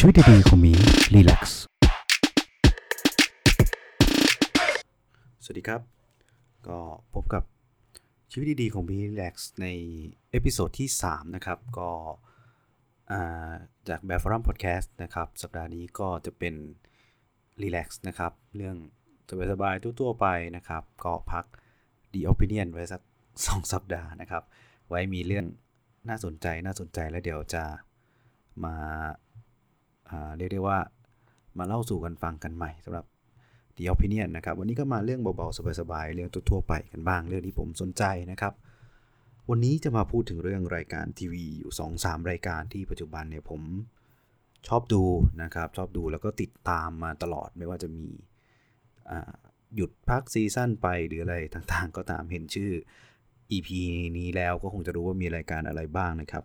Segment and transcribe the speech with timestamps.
[0.00, 0.72] ชีวิตดีๆของหมี
[1.14, 1.58] Relax
[5.44, 5.80] สวัสดีครับ
[6.68, 6.78] ก็
[7.14, 7.42] พบกับ
[8.30, 9.66] ชีวิตดีๆของ b r e l a x ใน
[10.30, 11.90] episode ที่ 3 นะครับ ก็
[13.88, 16.54] จาก Bear Forum Podcast นะครับ สัปดาห์นี้ก็จะเป็น
[17.62, 18.76] Relax นะครับ เรื่อง
[19.52, 21.44] สบายๆทั่วๆไปนะครับ ก็พัก
[22.12, 23.02] The Opinion ไว้สัก
[23.36, 24.42] 2 สัปดาห์นะครับ
[24.88, 25.46] ไว้มีเรื่อง
[26.08, 27.64] น่าสนใจน่าสนใจแล้วเดี๋ยวจะ
[28.66, 28.76] มา
[30.36, 30.78] เรียกได้ว่า
[31.58, 33.04] มาเล่าสู่กันฟังกันใหม่สำหรับ
[33.76, 38.52] The Opinion นนะครับวันนี้ก็มาเรื่องเบาๆสบายๆเรื่องทั่วๆไปกันบ้างเรื่องที่ผมสนใจนะครับ
[39.50, 43.62] วันนี้จะมาพูดถึงเรื่องรายการทีวีอยู่ 2-3 รายการที่ปัจจุบันเนี่ยผม
[44.68, 45.02] ชอบดู
[45.42, 48.06] นะครับชอบดูแล้วก็ติดตามมาตลอดไม่ว่าจะมี
[49.76, 52.70] หยุดพักซีซั่นไปหรืออะไรต่างๆ ก็ตามเห็นชื่อ
[53.50, 53.68] EP
[54.18, 56.44] นี้แล้วก็คงจะรู้ว่ามีรายการอะไรบ้างนะครับ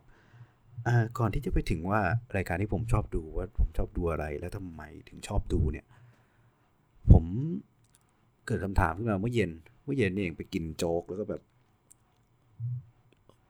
[1.17, 2.01] ก่อนที่จะไปถึงว่า
[2.35, 5.85] รายการที่ผมชอบดูว่าผมชอบดูอะไร และทำไมถึงชอบดูเนี่ย
[7.11, 7.25] ผม
[8.47, 9.51] เกิดคำถามขึ้นมาเมื่อเย็น
[9.83, 11.41] เมื่อเย็นนี่เองไปกินโจ๊กแล้วก็แบบ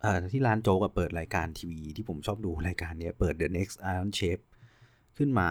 [0.04, 4.40] อที่ร้านโจ๊กเปิดรายการทีวีที่ผมชอบดูรายการเนี้ยเปิด The Next Iron Chef
[5.18, 5.48] ขึ้นมา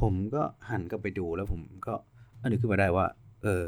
[0.00, 1.94] ผมก็หันกลับไปดูแล้วผมก็
[2.40, 3.06] อันนี้ขึ้นมาได้ว่า
[3.42, 3.64] เออ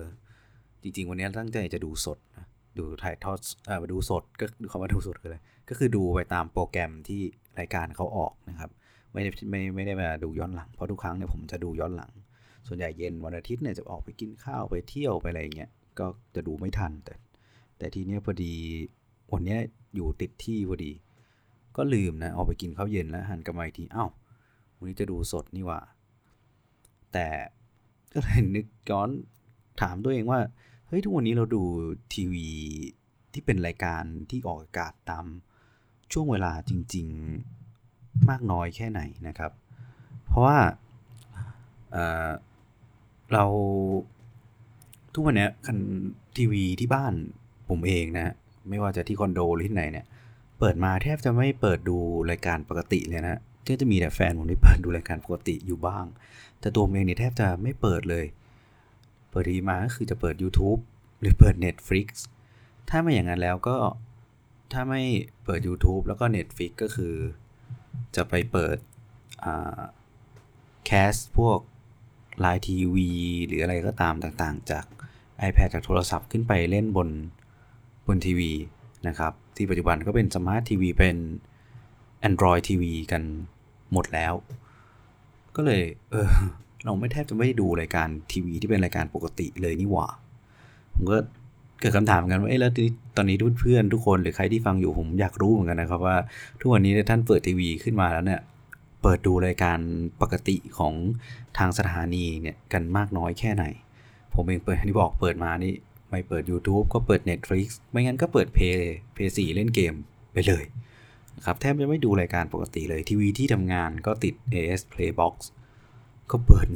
[0.83, 2.47] จริง ๆ วันนี้ตั้งใจจะดูสดนะ
[2.78, 7.20] ดูถ่ายทอดอ่อมาดูสดก็คำว่าดูสดคืออะไร ก็คือดูไปตามโปรแกรมที่
[7.58, 8.70] รายการเขาออกนะครับ
[9.12, 12.12] ไม่ได้ไม่ไม่ได้มาดูย้อนหลังเพราะทุกครั้งเนี่ยผมจะดูย้อนหลัง
[12.66, 17.14] ส่วนใหญ่เย็นวันอาทิตย์เนี่ยจะออกไปกินข้าวไปเที่ยวไปอะไรเงี้ยก็จะดูไม่ทันแต่
[17.78, 18.55] แต่ทีเนี้ยพอดี
[19.33, 19.58] วันเนี้ย
[19.94, 20.92] อยู่ติดที่พอดี
[21.77, 24.11] ก็ลืมนะออกไปกินข้าวเย็นแล้วหันกลับมาอีกทีอ้าว
[24.77, 25.80] วันนี้จะดูสดนี่ว่า
[27.12, 27.27] แต่
[28.12, 29.08] ก็เลยนึกย้อน
[29.80, 30.41] ถามตัวเองว่า
[30.86, 31.62] เฮ้ยทุกวันนี้เราดู
[32.14, 32.48] ทีวี
[33.33, 35.24] ที่เป็นรายการที่ออกอากาศตาม
[36.12, 37.06] ช่วงเวลาจริง
[37.69, 39.53] ๆมากน้อยแค่ไหนนะครับ
[40.27, 40.59] เพราะว่า
[41.92, 43.45] เเรา
[45.14, 45.79] ทุกวันนี้คัน
[46.36, 47.13] ทีวีที่บ้าน
[47.69, 48.35] ผมเองนะ
[48.69, 50.07] ไม่ว่าจะที่คอนโดหรือที่ไหนเนี่ย
[50.58, 51.96] เปิดมาแทบจะไม่เปิดดู
[52.30, 56.05] รายการปกติเลยนะก็จะมีแต่แฟนผมที่เปิดดูรายการปกติอยู่บ้าง
[56.61, 58.25] แต่ตัวผมเองเนี่ยแทบจะไม่เปิดเลย
[59.30, 60.80] เปิดทีมาก็คือจะเปิด YouTube
[61.20, 62.07] หรือเปิด Netflix
[62.89, 63.77] ถ้าไม่อย่างนั้นแล้วก็
[64.73, 65.02] ถ้าไม่
[65.45, 67.14] เปิด YouTube แล้วก็ Netflix ก็คือ
[68.17, 68.79] จะไปเปิด
[70.86, 71.58] แคสพวก
[72.40, 73.11] ไลน์ทีวี
[73.46, 74.84] หรืออะไรก็ตามต่างๆ จาก
[75.48, 77.08] iPad จากโทรศัพท์ขึ้นไปเล่นบน
[78.07, 78.52] บนทีวี
[79.08, 81.17] นะครับ ที่ปัจจุบันก็เป็นสมาร์ททีวีเป็น
[82.28, 83.23] Android TV กัน
[83.92, 84.34] หมดแล้ว
[85.57, 86.28] ก็เลย เออ
[86.84, 90.08] เราไม่แทบจะไม่ได้ดูรายการทีวีที่เป็นรายการปกติเลยนี่หว่า
[90.95, 91.18] ผมก็
[91.80, 92.72] เกิดคำถามกันว่าเอ๊ะแล้ว
[93.16, 96.16] ตอนนี้เพื่อนทุกคนหรือใครที่ฟังอยู่ผมอยากรู้เหมือนกันนะครับว่า
[96.61, 98.40] ทุกวันนี้ท่านเปิดทีวีขึ้นมาแล้วเนี่ย
[99.02, 99.78] เปิดดูรายการ
[100.22, 100.94] ปกติของ
[101.58, 103.64] ทางสถานีเนี่ยกันมากน้อยแค่ไหน
[104.34, 105.74] ผมเองเปิดที่บอกเปิดมานี่
[106.11, 108.78] ไม่เปิด YouTube ก็เปิด Netflix ไม่งั้นก็เปิด Play
[109.14, 109.95] Play 4เล่นเกม
[110.33, 110.64] ไปเลย
[111.36, 115.34] นะครับแทบจะไม่ดูรายการปกติเลยทีวีที่ทำงานก็ติด AS Playbox
[116.30, 116.66] ก็เปิด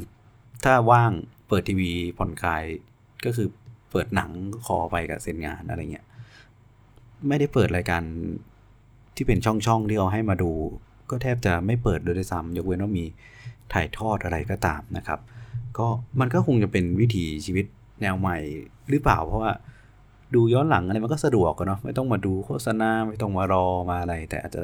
[0.63, 1.11] ถ้าว่าง
[1.47, 2.63] เปิดทีวีผ่อนคลาย
[3.25, 3.47] ก็คือ
[3.93, 4.31] เปิดหนัง
[4.65, 6.05] คอไปกับเซ็นงานอะไรเงี้ย
[7.27, 8.01] ไม่ได้เปิดรายการ
[9.15, 10.51] ที่เป็นช่องๆที่เอาให้มาดู
[11.09, 13.05] ก็แทบจะไม่เปิดโดยซ้ำยกเว้นว่ามี
[13.73, 15.19] ถ่ายทอดอะไรก็ตามนะครับ
[15.77, 15.87] ก็
[16.19, 17.65] มันก็คงจะเป็นวิถีชีวิต
[18.01, 18.37] แนวใหม่
[18.89, 19.51] หรือเปล่า เพราะว่า
[20.35, 24.61] ดูย้อนหลังอะไรมันก็สะดวกกันเนาะไม่ต้องมาดูโฆษณาไม่ต้องมารอมาอะไร แต่อาจจะ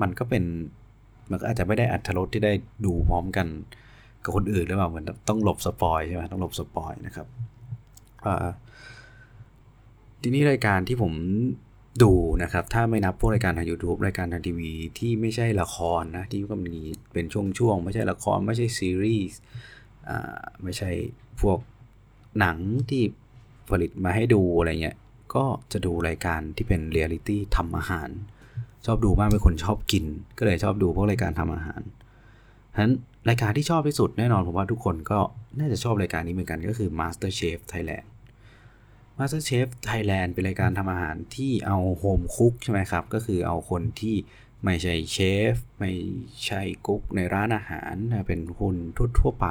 [0.00, 0.44] มันก็เป็น
[1.30, 2.52] มันก็อาจจะไม่ได้อรรถรสที่ได้
[2.84, 3.46] ดูพร้อมกัน
[4.24, 7.26] กับคนอื่นหรือเปล่าเหมือนต้องหลบ spoil ใช่ไหมต้องหลบ spoil นะครับ
[10.22, 11.12] ทีนี้รายการที่ผม
[12.02, 12.12] ดู
[12.42, 16.76] นะครับ ถ้าไม่นับพวกรายการทาง YouTube รายการทางทีวีที่ไม่ใช่ละครนะ ที่ก็มี
[17.12, 19.38] เป็นช่วงๆ ไม่ใช่ละคร ไม่ใช่ซีรีส์
[20.62, 20.90] ไม่ใช่
[21.40, 21.58] พวก
[22.40, 22.56] หนัง
[22.90, 23.02] ที่
[23.70, 24.96] ผลิตมาให้ดูอะไรเงี้ย
[25.34, 28.08] ก็จะดูรายการที่เป็นเรียลิตี้ทำอาหาร
[28.86, 30.04] ชอบดูมากเป็นคนชอบกิน
[30.38, 31.82] ก็เลยชอบดูพวกรายการทำอาหาร
[32.78, 32.96] ฉะนั้น
[33.28, 35.20] รายการที่ชอบที่สุดแน่นอนผมว่าทุกคนก็
[35.58, 38.06] น่าจะชอบรายการนี้เหมือนกันก็คือ Master Chef Thailand
[39.18, 44.16] Master Chef Thailand เป็นรายการทำอาหารที่เอาโฮมคุกใช่ไหมครับ ก็คือเอาคนที่
[44.64, 45.18] ไม่ใช่เช
[45.52, 45.92] ฟ ไม่
[46.46, 47.94] ใช่กุ๊กในร้านอาหาร
[48.26, 48.76] เป็นคน
[49.18, 49.46] ทั่วๆไป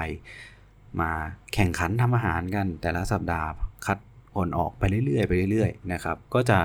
[1.01, 1.11] มา
[1.53, 3.49] แข่งขันทำอาหารกันแต่ละสัปดาห์
[3.85, 3.97] คัด
[4.35, 6.59] คนออกไปเรื่อยๆไปเรื่อยๆนะครับ ก็จะ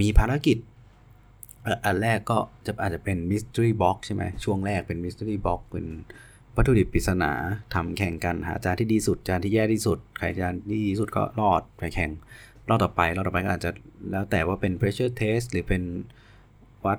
[0.00, 0.56] มีภารกิจ
[1.84, 5.86] อันแรกก็จะอาจจะเป็น Mystery Box ใช่ไหมช่วงแรกเป็น Mystery Box เป็น
[6.56, 7.32] วัตถุดิบปริศนา
[7.74, 12.10] ทำแข่งกันหาจานที่ดีสุดจานที่แย่ที่สุดใครจานที่ดีสุดก็รอดไปแข่ง
[12.68, 13.70] รอบต่อไปรอบต่อไปก็อาจจะ
[14.10, 15.82] แล้วแต่ว่าเป็น pressure test หรือเป็น
[16.86, 16.98] วัด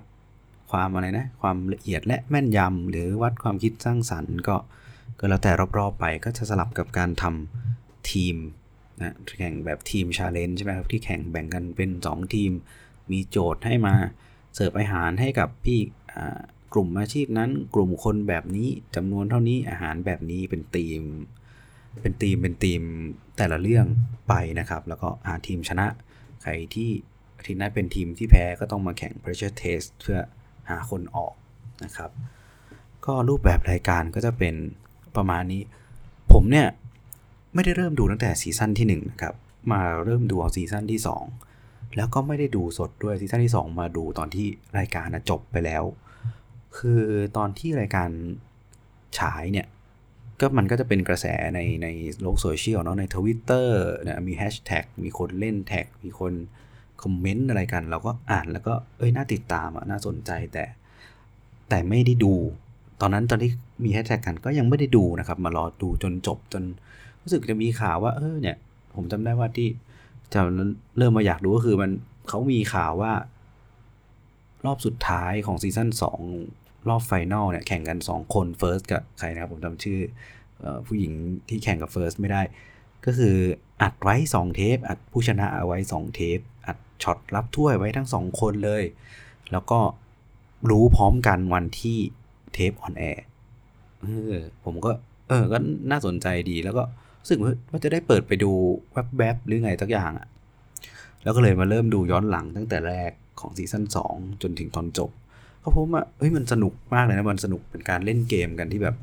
[0.71, 4.55] ความอะไรนะ ความละเอียดและแม่นยำหรือวัดความคิดสร้างสรรค์ ก็
[5.19, 8.35] ก็แล้วแต่รอบๆไปก็จะสลับกับการทำทีม
[9.01, 12.51] นะแข่งแบบทีมชาเลนจ์ใช่ไหมครับที่แข่งแบ่งกันเป็น 2 ทีม
[13.11, 13.95] มีโจทย์ให้มา
[14.55, 15.79] เสิร์ฟอาหารให้กับพี่
[16.73, 21.01] กลุ่มอาชีพนั้น กลุ่มคนแบบนี้จำนวนเท่านี้อาหารแบบนี้เป็นทีม
[22.01, 22.81] เป็นทีมเป็นทีม
[23.37, 23.85] แต่ละเรื่อง
[24.27, 25.87] ไปนะครับ แล้วก็หาทีมชนะ
[26.43, 26.89] ใครที่
[27.45, 30.19] ทีมนั้นเป็นทีมที่แพ้ก็ต้องมาแข่ง pressure test เพื่อ
[30.69, 31.33] หาคนออก
[31.83, 32.11] นะครับ
[33.05, 34.55] ก็รูปแบบรายการก็จะเป็น
[35.15, 35.61] ประมาณนี้
[36.33, 36.67] ผมเนี่ย
[37.53, 39.35] ไม่ได้เริ่มดูตั้งแต่ซีซั่นที่1นะครับ
[39.71, 41.52] มาเริ่มดูเอาซีซั่นที่2
[41.95, 44.47] แล้วก็ไม่ได้ดูสดด้วยซีซั่นที่ 2 มาดูตอนที่
[44.77, 45.83] รายการจบไปแล้ว
[46.77, 47.01] คือ
[47.37, 48.09] ตอนที่รายการ
[49.19, 49.67] ฉายเนี่ย
[50.39, 51.25] ก็มันก็จะเป็นกระแส
[51.55, 51.87] ในใน
[52.21, 56.33] โลกโซเชียลเนาะในทวิตเตอร์นะมีแฮชแท็กมีคนเล่นแท็กมีคน
[57.01, 60.65] คอมเมนต์อะไรกัน เราก็อ่านแล้วก็เอ้ยน่าติดตามอะน่าสนใจแต่
[61.69, 62.33] แต่ไม่ได้ดู
[63.01, 63.51] ตอนนั้นตอนที่
[63.83, 66.63] มีแฮชแท็กกันก็ยังไม่ได้ดูนะครับ มารอดูจนจบจน
[67.21, 68.57] รู้สึกจะมีข่าวว่าเออเนี่ย
[68.95, 69.67] ผมจำได้ว่าที่
[70.33, 70.41] จะ
[70.97, 71.91] เริ่มมาอยากดูก็คือมัน
[72.29, 73.13] เขามีข่าวว่า
[74.65, 75.89] รอบสุดท้ายของซีซั่น
[76.39, 79.99] 2 รอบ final เนี่ยแข่งกัน 2 คนเฟิร์สกับใครนะครับผมจำชื่อ
[80.87, 81.11] ผู้หญิง
[81.49, 82.41] ที่แข่งกับเฟิร์สไม่ได้
[83.05, 83.35] ก็คือ
[83.81, 88.83] อัดไว้ 2 เทป อัดผู้ชนะเอาไว้ 2 เทป อัดช็อตรับถ้วยไว้ทั้ง 2 คนเลย
[89.51, 89.79] แล้วก็
[90.69, 91.97] รู้พร้อมกันวันที่
[92.53, 93.23] เทป on air
[94.65, 94.91] ผมก็
[95.29, 95.57] เออ ก็
[95.91, 96.83] น่าสนใจดีแล้วก็
[97.23, 97.39] รู้สึก
[97.71, 98.51] ว่าจะได้เปิดไปดู
[99.17, 100.27] แวบๆหรือไงสักอย่างอะ่ะ
[101.23, 103.83] แล้วก็เลยมาเริ่มดูย้อนหลังตั้งแต่แรกของซีซั่น
[104.13, 105.09] 2 จนถึงตอนจบ
[105.63, 108.95] ก็พบว่าเฮ้ยมันสนุกมากเลยนะมันสนุกเป็นการเล่นเกมกันที่แบบ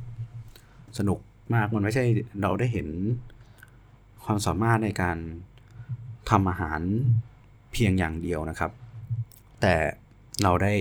[0.99, 1.19] สนุก
[1.55, 2.05] มากมันไม่ใช่
[2.43, 2.89] เราได้เห็น
[4.25, 5.17] ความสามารถในการ
[6.31, 6.81] ทำอาหาร
[7.73, 8.73] เพียงอย่างเดียวนะครับ
[9.61, 9.75] แต่
[10.43, 10.73] เราได้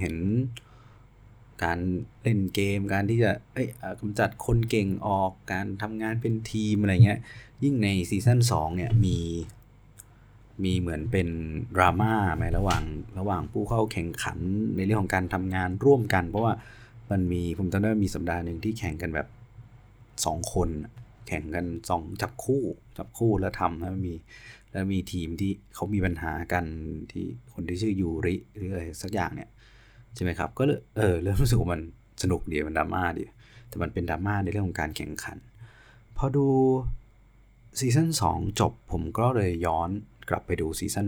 [0.00, 0.14] เห็น
[1.64, 1.78] การ
[2.22, 3.68] เล่นเกมการที่จะเอ้ย
[4.00, 7.20] กำจัดคนเก่งออกการทำงานเป็นทีมอะไรเงี้ย
[7.62, 9.18] ยิ่งในซีซั่น2เนี่ยมี
[10.64, 11.28] มีเหมือนเป็น
[11.74, 12.82] ดราม่าไหมระหว่าง
[13.18, 14.38] ระหว่างผู้เข้าแข่งขัน
[14.76, 16.52] ในเรื่องของการทำงานร่วมกัน เพราะว่า
[17.10, 19.28] มันมีผมจำได้มีสัปดาห์หนึ่งที่แข่งกันแบบ
[19.90, 20.68] 2 คน
[21.28, 22.62] แข่งกันสองจับคู่
[22.98, 24.14] จับคู่แล้วทำแล้วมี
[24.72, 26.64] แล้วมีทีมที่เขามีปัญหากัน
[27.12, 29.48] ที่คนที่ชื่อยูริหรืออะไรสักอย่างเนี่ย
[30.14, 31.80] ใช่ไหมครับ ก็เลยเออเริ่มรู้สึกว่ามัน
[32.22, 33.24] สนุกดีมันดราม่าดี
[33.68, 35.38] แต่มันเป็นดราม่าในเรื่องของการแข่งขัน
[36.16, 36.46] พอดู
[37.78, 39.90] ซีซั่น2จบผมก็เลยย้อน
[40.28, 41.06] กลับไปดูซีซั่น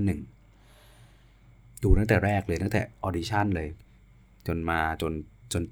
[0.71, 3.69] 1ดูตั้งแต่แรกเลยตั้งแต่ออดิชั่นเลย
[4.47, 5.13] จนมาจน
[5.53, 5.63] จน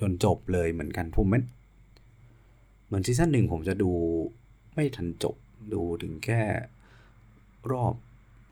[0.00, 1.40] จนจบเลยเหมือนกันผมไม่
[2.86, 3.90] เหมือนซีซั่นหนึ่งผมจะดู
[4.74, 5.36] ไม่ทันจบ
[5.74, 6.40] ดูถึงแค่
[7.72, 7.94] รอบ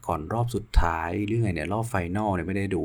[0.07, 2.85] ก่อนรอบสุดท้ายหรือไงเนี่ย รอบ final เนี่ยไม่ได้ดู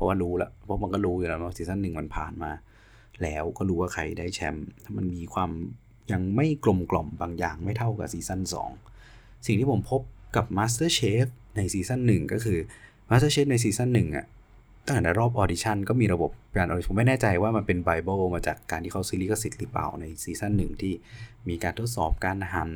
[0.00, 2.50] เพราะว่ารู้แล้วเพราะมันก็รู้อยู่แล้วว่าซีซั่นหนึ่งมันผ่านมา
[3.22, 5.50] แล้วก็รู้ว่าใครได้แชมป์ถ้ามันมีความ
[6.12, 8.40] ยังไม่กลมกล่อมบางอย่างไม่เท่ากับซีซั่น
[8.92, 10.00] 2 สิ่งที่ผมพบ
[10.36, 11.26] กับ Master Chef
[11.56, 12.58] ในซีซั่นหนึ่งก็คือ
[13.08, 14.26] Master Chef ในซีซั่นหนึ่งอะ
[14.86, 20.92] ตั้งแต่รอบออดิชั่นก็มีระบบการออดิชั่นผมไม่แน่ใจว่ามันเป็นไบเบิลมาจากการที่เขาซื้อลิขสิทธิ์หรือเปล่าในซีซั่นหนึ่งที่
[21.48, 22.70] มีการทดสอบการหั่น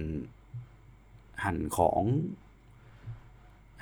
[1.44, 2.03] หั่นของ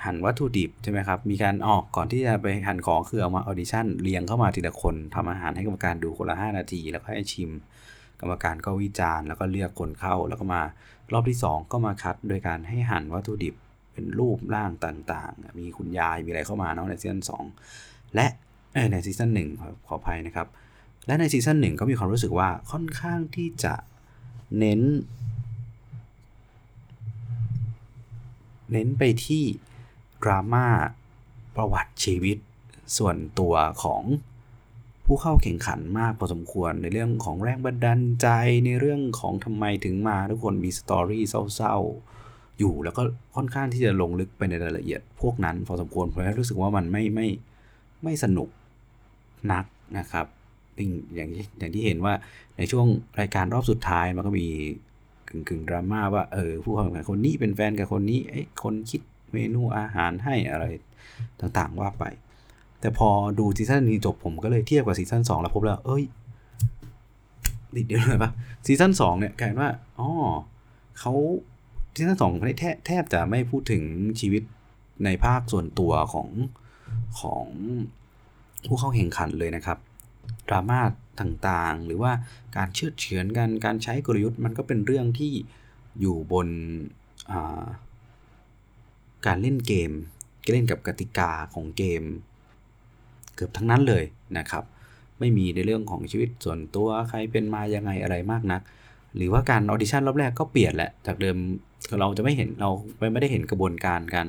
[0.05, 7.51] หั่นวัตถุดิบใช่ไหมครับ มีการออกก่อนที่จะไปหั่นของคือเอามาออดิชั่นเรียงเข้ามาทีละคนทำอาหารให้กรรมการดูคนละ 5 นาที แล้วก็ให้ชิม
[8.19, 10.61] กรรมการก็วิจารณ์แล้วก็เลือกคนเข้า แล้วก็มา
[11.13, 13.55] รอบที่ 2 ก็มาคัด โดยการให้หั่นวัตถุดิบ
[13.93, 17.21] เป็นรูปร่างต่างๆ มีคุณยายมีอะไรเข้ามาเนาะในซีซั่น
[17.69, 18.27] 2และ
[18.91, 19.49] ในซีซั่นหนึ่ง
[19.87, 20.47] ขออภัยนะครับ
[21.07, 23.73] และในซีซั่นหนึ่งก็มีความรู้สึกว่าค่อนข้างที่จะ
[24.59, 24.81] เน้น
[28.71, 29.43] เน้นไปที่
[30.23, 30.67] ดราม่า
[31.55, 32.37] ประวัติชีวิต
[32.97, 33.53] ส่วนตัว
[33.83, 34.03] ของ
[35.05, 38.27] ผู้เข้าแข่งขันมากพอสมควรในเรื่องของแรงบันดาลใจ
[38.65, 41.23] ในเรื่องของทำไมถึงมาทุกคนมีสตอรี่
[41.55, 43.01] เศร้าๆ อยู่แล้วก็
[43.35, 47.27] ค่อนข้างที่จะลงลึกไปในรายละเอียดพวกนั้นพอสมควรเพราะรู้สึกว่ามันไม่ไม่
[48.03, 48.49] ไม่สนุก
[49.51, 49.65] นัก
[49.97, 50.25] นะครับ
[50.75, 52.13] อย่างอย่างที่เห็นว่า
[52.57, 52.85] ในช่วง
[53.19, 54.47] รายการรอบสุดท้ายมันก็มี
[55.29, 59.01] กึ่งกึ่งดราม่าว่าเออผู้เข้าแข่งขันคนนี้เป็นแฟนกับคนนี้ไอ้คนคิด
[59.33, 60.65] เมนูอาหารให้อะไร
[61.39, 62.03] ต่างๆว่าไป
[62.79, 63.09] แต่พอ
[63.39, 66.03] ดูซีซั่นนี้จบผมก็เลยเทียบกับซีซั่น2 แล้วพบแล้ว เอ้ย
[67.75, 68.31] ดิเดียวเลยปะ
[68.65, 70.09] ซีซั่น2เนี่ยกลายเป็นว่าอ๋อ
[70.99, 71.13] เขา
[71.95, 73.83] ซีซั่นสองแทบแทบจะไม่พูดถึง
[74.19, 74.43] ชีวิต
[75.05, 76.29] ในภาคส่วนตัวของ
[77.19, 77.45] ของ
[78.67, 79.77] ผู้เข้าแข่งขันเลยนะครับ
[80.49, 80.79] ดราม่า
[81.19, 82.11] ต่างๆ หรือว่า
[82.57, 85.31] การเชือดเฉือนกันการใช้กลยุทธ์มันก็เป็นเรื่องที่
[85.99, 86.47] อยู่บน
[89.25, 89.91] การเล่นเกม
[90.53, 92.03] เล่นกับกติกาของเกม
[93.35, 94.03] เกือบทั้งนั้นเลย
[94.37, 94.63] นะครับ
[95.19, 98.61] ไม่มีในเรื่องของชีวิตส่วนตัวใครเป็นมายังไงอะไรมากนัก
[99.15, 101.37] หรือว่าการออดิชั่นรอบแรกก็เปลี่ยนแหละจากเดิม
[101.99, 102.69] เราจะไม่เห็นเรา
[103.13, 104.27] ไม่ได้เห็นกระบวนการการ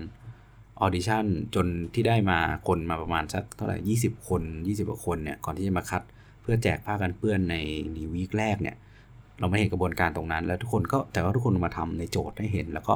[0.80, 1.24] ออดิชั่น
[1.54, 6.02] จนที่ได้มาคนมาประมาณสักเท่าไหร่ 20 คน 20กว่าคนเนี่ยก่อนที่จะมาคัด
[6.42, 7.56] เพื่อแจกผ้ากันเปื้อนใน
[7.92, 8.76] ในวีคแรกเนี่ย
[9.40, 12.94] เราไม่เห็นกระบวนการตรงนั้น แล้วทุกคนก็แต่ว่าทุกคนมาทำในโจทย์ให้เห็น แล้วก็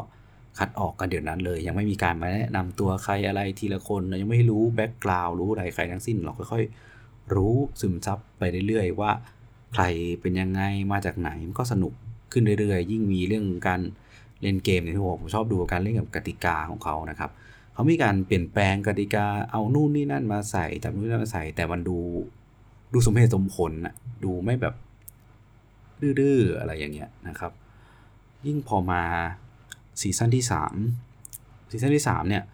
[0.59, 9.11] คัดออกกันเดี๋ยวนั้นเลย ยังไม่มีการมาแนะนำตัวใครอะไรทีละคนเรายังไม่รู้แบ็กกราวด์รู้อะไรใครทั้งสิ้น เราค่อยๆ รู้ซึมซับไปเรื่อยๆ ว่า
[9.75, 9.85] ใคร
[10.21, 10.63] เป็นยังไง
[10.93, 11.93] มาจากไหนมันก็สนุก
[12.33, 13.81] ขึ้นเรื่อยๆ ยิ่งมีเรื่องการ
[14.43, 17.31] เล่นเกมเนี่ยที่ผมชอบดูการเล่นกับกติกาของเขานะครับ
[17.75, 21.99] เขามีการเปลี่ยนแปลงกติกาเอานู่นนี่นั่นมาใส่จับนู่นนี่นั่นมาใส่แต่มันดู
[22.93, 24.75] ดูสมเหตุสมผลนะดูไม่แบบ
[26.21, 27.53] ดื้อๆอะไรอย่างเงี้ยนะครับ
[28.47, 29.03] ยิ่งพอมา
[30.01, 30.45] ซีซั่นที่
[31.07, 32.45] 3ซีซั่นที่3เนี่ย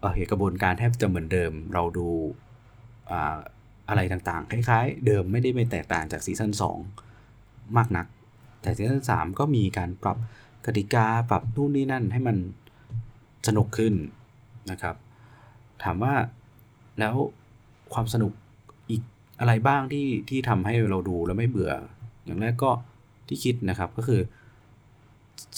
[0.00, 2.08] เออเหตุกระบวนการแทบจะเหมือนเดิม เราดู
[3.10, 3.36] อ่า
[3.88, 6.50] อะไรต่างๆ คล้ายๆ เดิมไม่ได้ไม่แตกต่างจากซีซั่น
[7.14, 8.06] 2 มากนัก
[8.62, 10.16] แต่ซีซั่น3 ก็มีการปรับ
[10.66, 12.36] กติกาปรับนู่นนี่นั่นให้มัน
[13.46, 13.94] สนุกขึ้น
[14.70, 14.96] นะครับ
[15.82, 16.14] ถามว่า
[16.98, 17.14] แล้ว
[17.94, 18.32] ความสนุก
[18.90, 19.02] อีก
[19.40, 21.72] อะไรบ้างที่ที่ทำให้เราดูแล้วไม่เบื่อ
[22.24, 22.70] อย่างแรกก็
[23.28, 24.20] ที่คิดนะครับก็คือ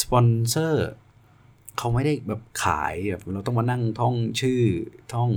[0.03, 0.89] สปอนเซอร์
[1.79, 4.61] เขาไม่ได้แบบขายแบบเราต้องมานั่งท่องชื่อ
[5.15, 5.31] ท่อง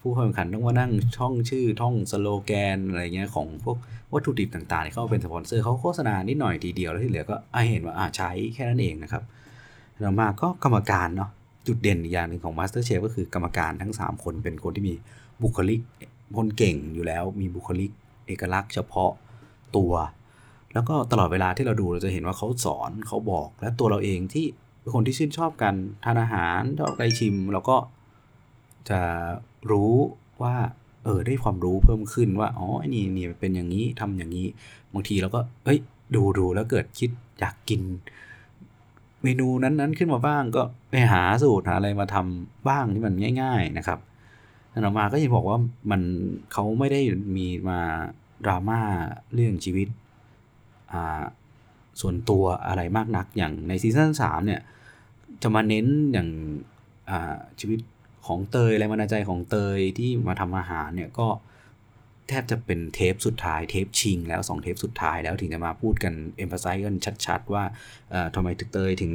[0.00, 3.76] ผู้เข้าแข่งขันต้องมานั่งท่องชื่อท่องสโลแกนอะไรเงี้ยของพวก
[4.12, 9.22] วัตถุดิบต่างๆที่เขาเป็นสปอนเซอร์เขาโฆษณานิดหน่อยทีเดียวแล้วที่เหลือก็อเห็นว่าอ่าใช้แค่นั้นเองนะครับ
[10.00, 11.30] เรามาก็กรรมการเนาะ
[11.66, 14.94] จุดเด่นอีกอย่างหนึ่งของ Master Chef ก็คือกรรมการทั้ง 3 คนเป็นคนที่มี
[15.42, 15.80] บุคลิก
[16.36, 17.90] คนเก่งอยู่แล้วมีบุคลิก
[18.26, 19.10] เอกลักษณ์เฉพาะ
[19.76, 19.92] ตัว
[20.74, 24.46] แล้วก็ตลอดเวลาที่เราดูเราจะเห็นว่าเขาสอนเขาบอกและตัวเราเองที่
[24.80, 27.76] เป็นคนที่ชื่นชอบกันทานอาหารชอบไปชิม เราก็
[28.90, 29.00] จะ
[29.70, 29.94] รู้
[30.42, 30.56] ว่า
[31.04, 34.46] เออได้ความรู้เพิ่มขึ้นว่าอ๋อไอ้นี่นี่เป็นอย่างนี้ทำอย่างนี้
[34.92, 35.78] บางทีเราก็เอ้ย
[36.14, 37.82] ดูดูแล้วเกิดคิดอยากกิน
[39.22, 43.98] เมนูนั้นๆขึ้นมาบ้างก็ไปหาสูตรหาอะไรมาทำบ้างที่มันง่าย ๆนะครับ
[44.72, 45.58] นั่นออกมาก็จะบอกว่า
[45.90, 46.02] มัน
[46.52, 47.00] เขาไม่ได้
[47.36, 47.80] มีมา
[48.44, 48.80] ดราม่า
[49.34, 49.88] เรื่องชีวิต
[52.00, 54.60] ส่วนตัวอะไรมากนักอย่างในซีซั่น3เนี่ย
[55.42, 57.80] จะมาเน้นอย่างาชีวิต
[58.26, 61.28] ของเตยแรงบันดาลใจของเตยที่มาทำอาหารเนี่ยก็
[62.28, 67.64] แทบจะเป็นเทปสุดท้ายเทปชิงแล้ว 2 เทปสุดท้ายแล้วถึงจะมาพูดกันเอมพาไซกันชัดๆ ว่า
[68.34, 69.12] ทำไมถึงเตยถึง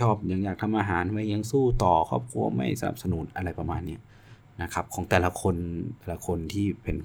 [0.00, 3.98] ชอบยังอยากทำอาหารไมยังสู้ต่อครอบครัวไม่สนับสนุนอะไรประมาณนี้
[4.62, 5.56] นะครับของแต่ละคน
[6.00, 6.96] แต่ละคนที่เป็น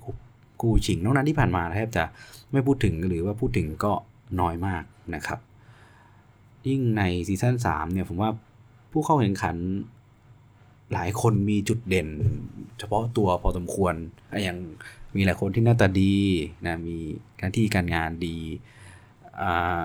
[0.63, 2.03] กู้ชิงนอกนั้นที่ผ่านมาแทบจะ
[2.51, 3.93] ไม่พูดถึงหรือว่าพูดถึงก็
[4.39, 4.83] น้อยมาก
[5.15, 5.39] นะครับ
[6.67, 8.29] ยิ่งในซีซั่น3เนี่ยผมว่า
[8.91, 9.57] ผู้เข้าแข่งขัน
[10.93, 12.07] หลายคนมีจุดเด่น
[12.79, 13.93] เฉพาะตัวพอสมควร
[14.43, 14.57] อย่าง
[15.15, 16.15] มีหลายคนที่หน้าตาดี
[16.65, 16.97] นะมี
[17.39, 18.37] การที่การงานดี
[19.41, 19.83] อ่า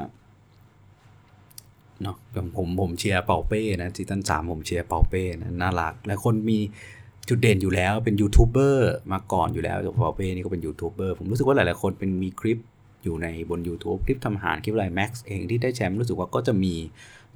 [2.02, 2.16] เนาะ
[2.56, 6.58] ผมผมเชียร์เป่าเป้นะซีซั่นสามผมเชียร์เป่าเป้นะน่ารักหลายคนมี
[7.28, 12.58] จุดเด่นอยู่แล้วเป็นยูทูบเบอร์มาก่อนอยู่แล้วเป่าเป้นี่ก็เป็นยูทูบเบอร์ผมรู้สึกว่าหลายๆคนเป็นมีคลิป
[13.04, 16.74] อยู่ในบน YouTube คลิปทำอาหารคลิปอะไรแม็กซ์เองที่ได้แชมป์รู้สึกว่าก็จะมี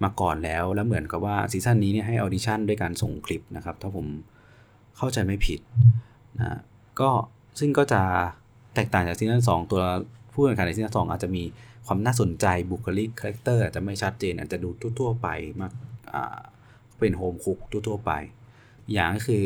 [0.02, 4.06] มาก่อนแล้ว แล้วเหมือนกับว่าซีซั่นนี้เนี่ยให้ออดิชั่นด้วยการส่งคลิปนะครับ ถ้าผม
[4.96, 5.60] เข้าใจไม่ผิด
[6.38, 6.58] นะ
[7.00, 7.10] ก็
[7.58, 8.02] ซึ่งก็จะ
[8.74, 9.82] แตกต่างจากซีซั่นสตัว
[10.32, 11.42] ผู้แข่งขันในซีซั่นสอาจจะมี
[11.86, 14.68] ความน่าสนใจบุคลิกคาแรคเตอร์อาจจะไม่ชัดเจนอาจจะดู
[14.98, 15.28] ทั่วๆไป
[15.60, 15.72] มาก
[16.98, 17.58] เป็น home cook
[17.88, 18.12] ทั่วๆไป
[18.92, 19.44] อย่างก็คือ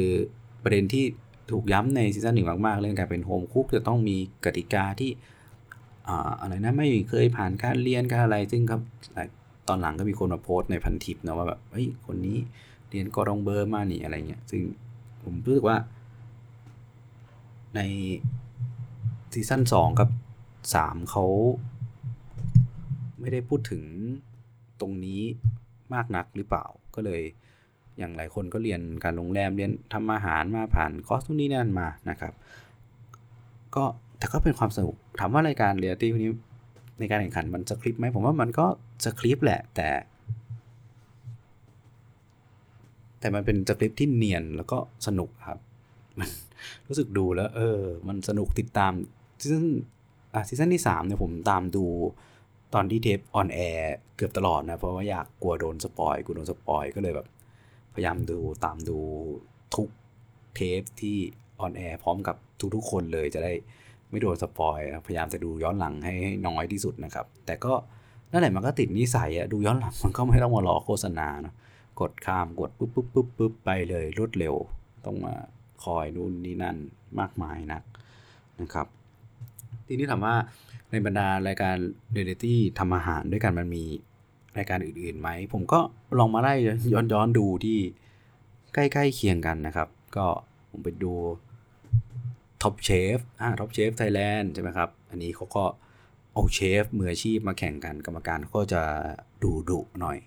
[0.63, 1.05] ประเด็นที่
[1.51, 5.11] ถูกย้ำในซีซั่นหนึ่งมากๆเรื่องการเป็น home cook จะต้องมีกติกาที่
[6.41, 8.81] อะไรนะไม่เคยผ่านการเรียนการอะไรซึ่งครับ
[9.69, 12.37] ตอนหลังก็มีคนมาโพสต์ในพันทิปนะว่าแบบเฮ้ยคนนี้
[12.91, 14.63] เรียนกอร์ดองเบลอมานี่อะไรเงี้ยซึ่ง
[15.23, 15.77] ผมรู้สึกว่า
[17.77, 17.81] ใน
[19.33, 20.09] ซีซั่นสองกับ
[20.75, 21.25] สามเขา
[23.21, 23.85] ไม่ได้พูดถึง
[24.81, 25.21] ตรงนี้
[25.95, 26.65] มากนักหรือเปล่า
[26.95, 27.23] ก็เลย
[27.99, 32.33] อย่างหลายคนก็เรียนการโรงแรมเรียนทำอาหารมาผ่านคอร์สทุนนี้นั่นมานะครับ
[33.75, 33.85] ก็
[34.19, 36.33] แต่ก็เป็นความสนุกถามว่ารายการเรียลิตี้นี้
[36.99, 38.67] ในการแข่งขันมันสคริปต์ไหมผมว่ามันก็
[39.05, 39.89] สคริปต์แหละแต่
[43.21, 45.59] แต่มันเป็นสคริปต์ที่เนียนแล้วก็สนุกครับ
[46.19, 46.29] มัน
[46.89, 48.93] รู้สึกดูแล้ว เออ มันสนุกติดตาม
[49.41, 49.67] ซีซั่น
[50.35, 51.85] อะซีซั่นที่3เนี่ยผมตามดู
[52.75, 57.27] ตอนที่เทป on air เกือบตลอดนะ เพราะว่าอยากกลัวโดน spoil กลัวโดน spoil ก็เลยแบบ
[57.97, 58.99] พยายามดูตามดู
[59.75, 59.89] ทุก
[60.55, 61.17] เทปที่
[61.61, 62.37] on air พร้อมกับ
[62.75, 63.53] ทุกๆคนเลยจะได้
[64.11, 66.15] ไม่โดน spoil พยายามจะดูย้อนหลังให้
[66.47, 67.73] น้อยที่สุดนะครับ แต่ก็
[68.33, 71.55] นั่นแหละมันก็ติดนิสัยอะดูย้อนหลังมันก็ไม่ต้องมารอโฆษณานะ
[72.01, 74.55] กดข้ามกดปุ๊บปุ๊บปุ๊บปุ๊บไปเลยรวดเร็ว
[75.07, 75.35] ต้องมา
[75.85, 76.77] คอยนู่นนี่นั่น
[77.21, 77.83] มากมายนัก
[78.61, 78.87] นะครับ
[79.87, 80.35] ทีนี้ถามว่า
[80.91, 81.77] ในบรรดารายการ
[82.13, 83.85] เรียลิตี้ทำอาหารด้วยกันมันมี
[84.59, 85.81] รายการอื่นๆไหม ผมก็
[86.19, 86.55] ลองมาไล่
[86.93, 87.79] ย้อนย้อนดูที่
[88.75, 90.27] ใกล้ๆเคียงกันนะครับ ก็
[90.71, 91.13] ผมไปดู
[92.63, 95.65] ท็อปเชฟอ่าท็อปเชฟไทยแลนด์ใช่ไหมครับ อันนี้เขาก็
[96.33, 98.83] เอาเชฟมืออาชีพมาแข่งกันกรรมการก็จะ
[99.43, 100.19] ดูดุหน่อย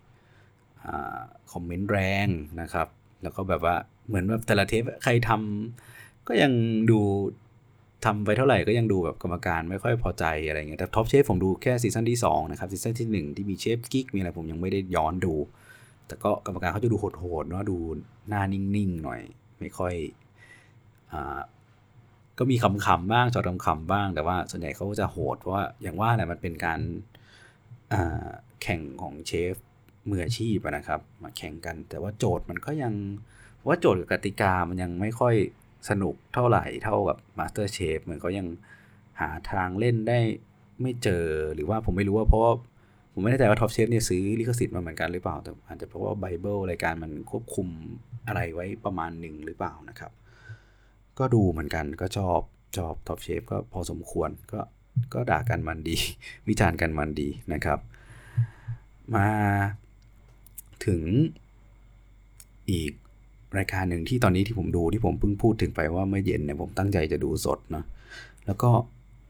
[1.51, 2.27] คอมเมนต์แรง
[2.61, 2.87] นะครับ
[3.21, 3.75] แล้วก็แบบว่า
[4.07, 6.53] เหมือนแบบแต่ละเทปใครทำก็ยัง
[6.91, 6.99] ดู
[8.05, 15.33] ทำไปเท่าไหร่ก็ยังดูแบบกรรมการไม่ค่อยพอใจอะไรเงี้ยแต่ท็อปเชฟผมดูแค่ซีซั่นที่2นะครับซีซั่นที่ 1 ที่มีเชฟกิ๊กมีอะไรผมยังไม่ได้ย้อนดู
[16.07, 17.77] แต่ก็กรรมการเขาจะดูโหดๆเนาะดู
[18.29, 19.21] หน้านิ่งๆหน่อย
[19.59, 19.93] ไม่ค่อย
[21.13, 21.39] อ่า
[22.37, 26.79] ก็มีขำๆบ้างโจ๊กขำบ้าง แต่ว่าส่วนใหญ่เขาจะโหดเพราะว่าอย่างว่าแหละมันเป็นการ
[28.61, 29.55] แข่งของเชฟ
[30.09, 32.93] มืออาชีพนะครับ มาแข่งกัน แต่ว่าโจทย์มันก็ยัง
[33.67, 35.35] ว่าโจทย์กับกติกามันยังไม่ค่อย
[35.89, 38.47] สนุกเท่าไหร่เท่ากับ Master Chef เหมือนเขายัง
[39.19, 40.19] หาทางเล่นได้
[40.81, 42.43] ไม่เจอหรือว่าผมไม่รู้ว่าเพราะ
[43.13, 47.67] ผมไม่แน่ใจว่า Top Chef เนี่ยซื้อลิขสิทธิ์มาเหมือนกันหรือเปล่า แต่อาจจะเพราะว่า Bible รายการมันควบคุม
[48.27, 50.11] อะไรไว้ประมาณหนึ่งหรือเปล่านะครับ
[51.19, 52.39] ก็ดูเหมือนกันก็ชอบ
[52.77, 54.61] ชอบ Top Chef ก็พอสมควรก็
[55.13, 55.97] ก็ด่ากันมันดี
[56.47, 57.79] วิจารณ์กันมันดีนะครับ
[59.15, 59.29] มา
[60.85, 61.03] ถึง
[62.71, 62.93] อีก
[63.57, 67.85] รายการหนึ่งที่ตอนนี้ที่ผมดูที่ผมเพิ่งพูดถึงไปว่าเมื่อเย็นเนี่ยผมตั้งใจจะดูสดเนาะ
[68.45, 68.69] แล้วก็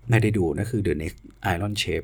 [0.09, 1.19] ไม่ได้ดูนั่นคือ The Next
[1.53, 2.03] Iron Chef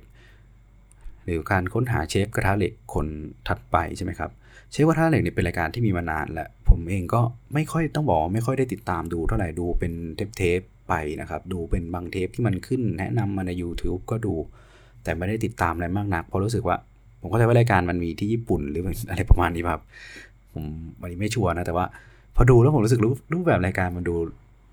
[1.24, 3.06] หรือการค้นหาเชฟกระทะเหล็กคน
[3.48, 4.32] ถัดไปใช่ไหมครับ
[4.72, 7.22] เชฟกระทะเหล็กเนี่ยเป็นรายการที่มีมานานแล้วผมเองก็
[7.54, 9.92] ไม่ค่อยต้องบอกไม่ค่อยได้ติดตามดูเท่าไหร่ดูเป็น
[10.38, 14.34] เทปๆไปนะครับ ดูเป็นบางเทปที่มันขึ้นแนะนำมาใน YouTube ก็ดู
[15.04, 16.78] แต่ไม่ได้ติดตามอะไรมากนักเพราะรู้สึกว่า
[17.22, 19.82] ผมก็จะว่ารายการมันมีที่ญี่ปุ่นหรืออะไรประมาณนี้ครับ
[20.56, 20.66] ผม
[21.02, 21.86] วันนี้ไม่ชัวร์นะ แต่ว่า
[22.36, 24.16] พอดูแล้วผมรู้สึกรูปรูปแบบรายการมันดู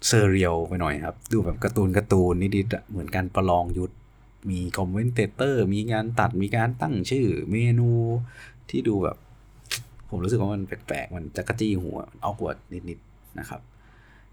[0.06, 3.94] surreal ไปหน่อยครับ ดูแบบการ์ตูนการ์ตูนนิดๆเหมือนการประลองยุทธ
[4.50, 7.90] มี commentator มีงานตัดมีการตั้งชื่อเมนู
[8.70, 9.16] ที่ดูแบบ
[10.08, 12.50] ผมรู้สึกว่ามันแปลกๆ มันจะจั๊กจี้หัวเอาหัว
[12.88, 13.60] นิดๆนะครับ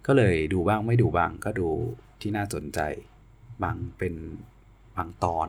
[0.05, 1.67] ก็เลยดูบ้างไม่ดูบ้างก็ดู
[2.21, 2.79] ที่น่าสนใจ
[3.63, 4.13] บางเป็น
[4.95, 5.47] บางตอน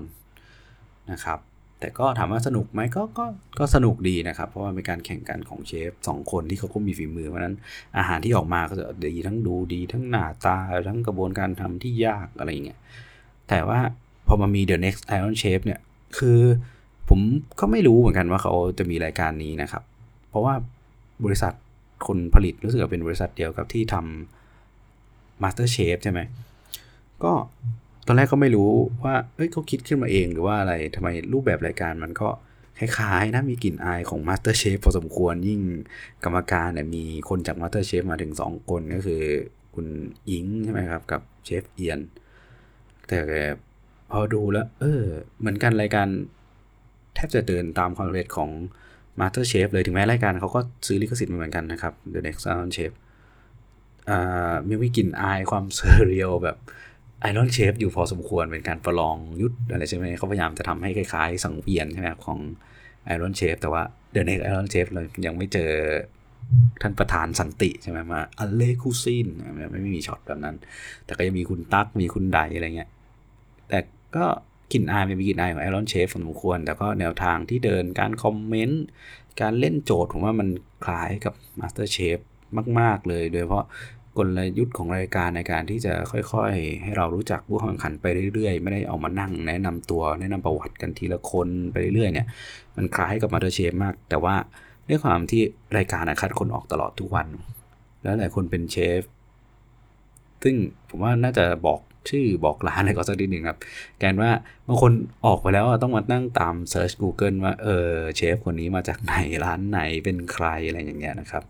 [1.13, 1.39] นะครับ
[1.81, 3.25] แต่ก็ถามว่าสนุกไหมก็ก็
[3.59, 7.57] ก็สนุกดีนะครับ เพราะว่าเป็นการแข่งกันของเชฟสองคนที่เขาก็มีฝีมือเพราะนั้น
[7.99, 12.79] อาหารที่ออกมาก็จะดีทั้งดูดีทั้งหน้าตาทั้งกระบวนการทำที่ยากอะไรอย่างเงี้ย
[13.49, 13.79] แต่ว่า
[14.27, 15.81] พอมามี The Next Iron Chef เนี่ย
[16.19, 16.41] คือ
[17.09, 17.21] ผม
[17.61, 19.83] ก็ไม่รู้เหมือนกันว่าเขาจะมีรายการนี้นะครับ
[20.29, 20.55] เพราะว่า
[21.25, 21.53] บริษัท
[22.07, 26.21] คนผลิตรู้สึกว่าเป็นบริษัทเดียวกับที่ทำ Master Chef ใช่ไหม
[27.25, 27.33] ก็
[28.07, 28.71] ตอนแรกก็ไม่รู้
[29.05, 32.29] ว่าเอ้ยเขาคิดขึ้นมาเองหรือว่าอะไรทำไมรูปแบบรายการมันก็
[32.79, 35.61] คล้ายๆนะมีกลิ่นอายของ Master Chef พอสมควรยิ่ง
[36.25, 39.23] กรรมการเนี่ยมีคนจาก Master Chef มาถึง 2 คนก็คือ
[39.75, 39.87] คุณ
[40.29, 42.01] อิงใช่ไหมครับกับเชฟเอียน
[43.09, 43.19] แต่
[44.11, 45.03] พอดูแล้ว เออ
[45.41, 46.09] เหมือนกันรายการ
[47.15, 48.51] แทบจะเดินตามความสำเร็จของ
[49.21, 52.93] Master Chef เลยถึงแม้รายการเขาก็ซื้อลิขสิทธิ์มาเหมือนกันนะครับ The Next Iron Chef
[54.11, 56.57] อ่ามีกลิ่นอายความ surreal แบบ
[57.21, 62.39] ไอรอนเชฟอยู่พอสมควรเป็นการประลองยุทธอะไรใช่ไหมเขาพยายามจะทำให้คล้าย ๆ สังเวียนใช่ไหมของ
[63.05, 65.71] ไอรอนเชฟแต่ว่า The Next Iron Chef เรายังไม่เจอ
[66.83, 69.29] ท่านประธานสันติใช่ไหมมา Allez cuisine
[69.73, 70.57] ไม่มีช็อตแบบนั้น
[71.05, 72.91] แต่ก็ยังมีคุณตั๊กมีคุณได๋อะไรเงี้ย
[73.69, 73.79] แต่
[74.17, 74.25] ก็
[74.73, 78.85] กลิ่นอายมีกลิ่นอายของไอรอนเชฟสมควร แต่ก็แนวทางที่เดินการคอมเมนต์
[79.41, 80.49] การเล่นโจทย์ผมว่ามัน
[80.85, 82.19] คล้ายกับมาสเตอร์เชฟ
[82.81, 83.67] มาก ๆ เลย โดยเฉพาะ
[84.19, 92.29] กลยุทธ์ของรายการในการที่จะค่อยๆ ให้เรารู้จักผู้แข่งขันไปเรื่อยๆ ไม่ได้เอามานั่ง แนะนำตัวแนะนำประวัติกันทีละคนไปเรื่อยๆเนี่ย
[92.77, 94.35] มันคล้ายกับมาสเตอร์เชฟมาก แต่ว่า
[94.89, 95.43] ด้วยความที่
[95.77, 97.27] รายการคัดคนออกตลอดทุกวัน
[98.03, 99.01] แล้วหลายคนเป็นเชฟ
[100.43, 100.57] ซึ่ง
[100.89, 103.59] ผมว่าน่าจะบอกชื่อบอกร้านอะไรก็สักนิดหนึ่งครับ
[103.99, 104.31] แกนว่า
[104.67, 104.93] บางคน
[105.27, 111.45] ออกไปแล้วต้องมานั่งตาม search Google ว่าเออเชฟคนนี้มาจากไหนร้านไหนเป็นใครอะไรอย่างเงี้ยนะครับ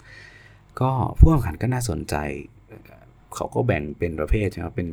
[0.81, 2.15] ก็ผู้แข่งขันก็น่าสนใจ
[3.35, 4.89] เขาก็แบ่งเป็นประเภทนะครับเป็น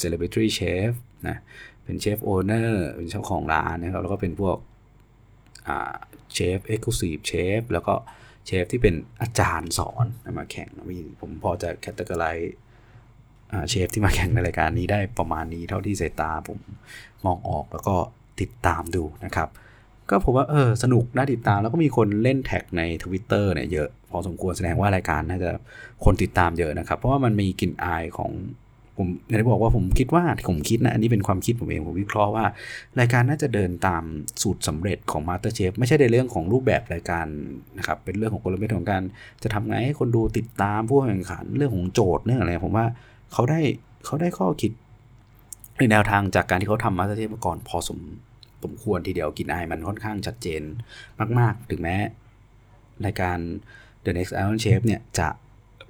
[0.00, 0.90] celebrity chef
[1.28, 1.36] นะ
[1.84, 4.56] เป็น chef owner เป็นเจ้าของร้านนะครับแล้วก็เป็นพวก
[6.34, 7.94] เชฟ executive chef แล้วก็
[8.46, 10.06] เชฟที่เป็นอาจารย์สอน
[10.38, 12.36] มาแข่งมีผมพอจะ categorize
[13.68, 16.58] เชฟที่มาแข่งในรายการนี้ได้ประมาณนี้เท่าที่สายตาผม
[17.24, 17.96] มองออกแล้วก็
[18.40, 19.48] ติดตามดูนะครับ
[20.08, 25.50] ก็ผมว่าเออสนุกน่าติดตามแล้วก็มีคนเล่นแท็กใน Twitter เนี่ยเยอะ พอสมควรแสดงว่ารายการน่าจะ
[26.04, 28.32] คนติดตามเยอะนะครับ เพราะว่ามันมีกลิ่นอายของ
[29.00, 32.44] ผมอยากจะบอกว่าผมคิดว่าผมคิดนะอันนี้เป็นความคิดผมเองผมวิเคราะห์ว่า
[33.00, 34.02] รายการน่าจะเดินตาม
[34.42, 37.26] สูตรสำเร็จของ MasterChef ไม่ใช่ในเรื่องของรูปแบบรายการ
[37.78, 39.02] นะครับเป็นเรื่องของกลเม็ดของการ
[39.42, 42.86] จะทำไงให้คนดูติดตามผู้แข่งขันเรื่องของโจทย์เรื่องอะไรผมว่า
[43.32, 43.60] เขาได้
[44.04, 44.72] เขาได้ข้อคิด
[45.78, 47.98] ในแนวทางจากการที่เขาทำ MasterChef มาก่อนพอสม
[48.64, 50.62] สมควรทีเดียวกินไอมันค่อนข้างชัดเจน
[51.38, 51.96] มาก ๆ ถึงแม้
[53.06, 53.38] รายการ
[54.08, 55.28] The Next Iron Chef เนี่ยจะ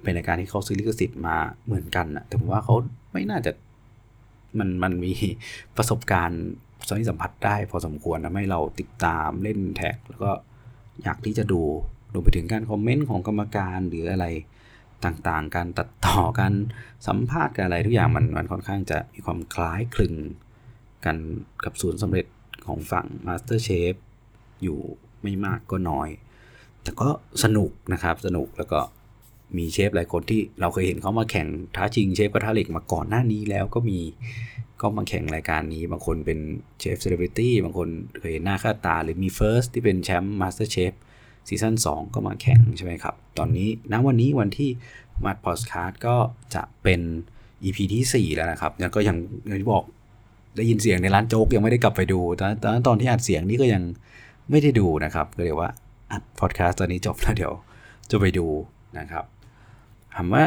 [0.01, 2.75] เป็นรายการที่เขาซื้อลิขสิทธิ์มาเหมือนกันนะแต่ผมว่าเขา
[3.13, 3.51] ไม่น่าจะ
[4.59, 5.11] มันมันมี
[5.77, 6.43] ประสบการณ์
[6.89, 10.31] สสัมผัสได้พอสมควรทำให้เราติดตามเล่นแท็ก แล้วก็
[11.03, 11.61] อยากที่จะดู
[12.13, 14.25] รวมไปถึงการคอมเมนต์ของกรรมการหรืออะไร
[15.05, 16.53] ต่างๆ การตัดต่อการ
[17.07, 20.13] สัมภาษณ์กันอะไรทุกอย่างมันมันค่อนข้างจะมีความคล้ายคลึง
[21.05, 21.17] กัน
[21.63, 22.25] กับศูนย์สำเร็จ
[22.67, 23.93] ของฝั่ง Master Chef
[24.63, 24.79] อยู่
[25.21, 26.09] ไม่มากก็น้อย
[26.83, 27.09] แต่ก็
[27.43, 28.79] สนุกนะครับสนุกแล้วก็
[29.57, 33.99] มีเชฟหลายคนที่เราเคยเห็นเขามาแข่งท้าชิงเชฟกระทะเหล็กมาก่อนหน้านี้แล้วก็มี
[34.81, 36.39] ก็มาแข่งรายการนี้ บางคนเป็น
[36.79, 37.87] เชฟเซเลบริตี้บางคน
[38.19, 40.93] เคยเห็นหน้าค่าตา หรือมีเฟิร์สท์ที่เป็นแชมป์มาสเตอร์เชฟ
[41.47, 44.69] ซีซั่น2 ก็มาแข่งใช่ไหมครับ ตอนนี้ณวันนี้วันที่
[45.25, 46.15] มาอัดพอดแคสต์ก็
[46.55, 47.01] จะเป็น
[47.63, 49.83] EP ที่ 4 แล้วนะครับแล้วก็ยังอย่างที่บอก
[50.55, 53.83] ได้ยินเสียงในร้านโจ๊กยังไม่ได้กลับไปดูตอนตอนตอนที่อัดเสียงนี่ก็ยัง
[54.49, 55.69] ไม่ได้ดูนะครับก็เรียกว่า
[56.11, 57.53] อัดพอดแคสต์ตอนนี้จบแล้วเดี๋ยว
[58.11, 58.47] จะไปดู
[58.99, 59.25] นะครับ
[60.15, 60.43] ถามว่า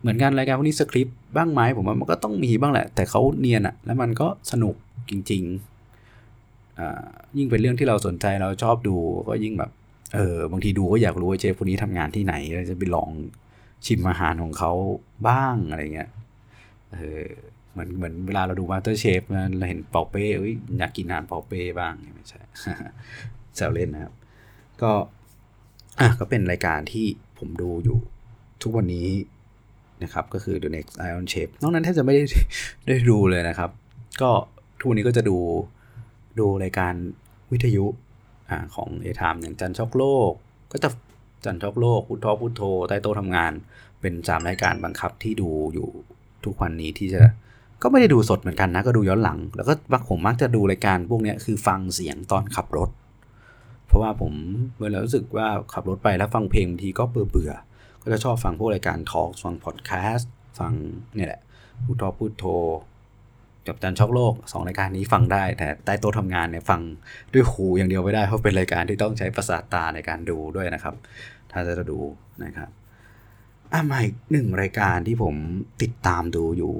[0.00, 4.74] เหมือนกันรายการพวกนี้สคริปต์บ้างไหมผมว่ามันก็ต้องมีบ้างแหละ แต่เขาเนียนอะแล้วมันก็สนุก
[5.10, 8.96] จริงๆยิ่งเป็นเรื่องที่เราสนใจเราชอบดู
[9.28, 9.70] ก็ยิ่งแบบ
[10.14, 12.34] เออบางทีดูก็อยากรู้ว่าเชฟคนนี้ทำงานที่ไหน
[12.70, 13.10] จะไปลอง
[13.86, 14.72] ชิมอาหารของเขา
[15.28, 16.10] บ้างอะไรเงี้ย
[16.92, 17.22] เออ
[17.72, 19.22] เหมือนเหมือนเวลาเราดูมาสเตอร์เชฟ
[19.58, 20.24] เราเห็นเป่าเป้
[20.78, 22.40] อยากกินอาหารเป่าเป้บ้างไม่ใช่
[23.56, 24.12] แซวเล่นนะครับ
[24.82, 24.92] ก็
[26.00, 27.06] อะก็เป็นรายการที่
[27.38, 27.98] ผมดูอยู่
[28.62, 29.08] ทุกวันนี้
[30.02, 32.24] นะครับ ก็คือ The Next Iron Shape นอกนั้นแทบจะไม่ได้
[32.88, 33.70] ได้ดูเลยนะครับ
[34.22, 34.30] ก็
[34.78, 35.38] ทุกวันนี้ก็จะดู
[36.38, 36.94] ดูรายการ
[37.52, 37.84] วิทยุ
[38.50, 40.30] อ่าของเอทามอย่างจันช็อกโลก
[40.72, 40.88] ก็จะ
[41.44, 43.52] จันช็อกโลกพุททอพุทโธใต้โต๊ะทำงาน
[44.00, 45.88] เป็นสามรายการบังคับที่ดูอยู่
[46.44, 47.20] ทุกวันนี้ที่จะ
[47.82, 52.90] ก็ไม่ได้ดูสดเหมือนกันนะ ก็ดูย้อนหลัง แล้วก็บักผมมักจะดูรายการพวกนี้คือฟังเสียงตอนขับรถ
[53.88, 54.32] เพราะว่าผม
[54.80, 57.52] เวลารู้สึกว่าขับรถไปแล้วฟังเพลงบางทีก็เบื่อเบื่อ
[58.02, 60.72] ก็จะชอบฟังพวกรายการทอล์กฟังพอดแคสต์ฟัง
[61.14, 61.40] เนี่ยแหละ
[61.84, 62.44] พูดทอพูดโท
[63.66, 66.80] กับจันช็อกโลกสองรายการนี้ฟังได้ แต่ใต้โต๊ะทำงานเนี่ยฟัง
[67.32, 70.94] ด้วยหูอย่างเดียวไม่ได้ เพราะเป็นรายการที่ต้องใช้ประสาทตาในการดูด้วยนะครับ
[71.52, 71.98] ถ้าจะดู
[72.44, 72.70] นะครับ
[73.72, 75.34] อะมาอีกหนึ่งรายการที่ผม
[75.82, 76.74] ติดตามดูอยู่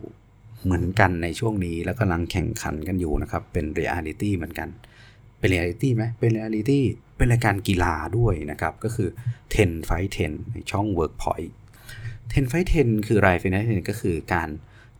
[0.65, 4.69] เหมือนกันในช่วงนี้ แล้วกำลังแข่งขันกันอยู่นะครับ เป็นเรียลิตี้เหมือนกัน
[5.39, 6.85] เป็นเรียลิตี้ไหมเป็นเรียลิตี้
[7.17, 9.09] เป็นรายการกีฬาด้วยนะครับ ก็คือ
[9.49, 11.53] 10 Fight 10 ในช่อง Workpoint
[12.33, 14.49] 10 Fight 10 คืออะไรฟินแลนก็คือการ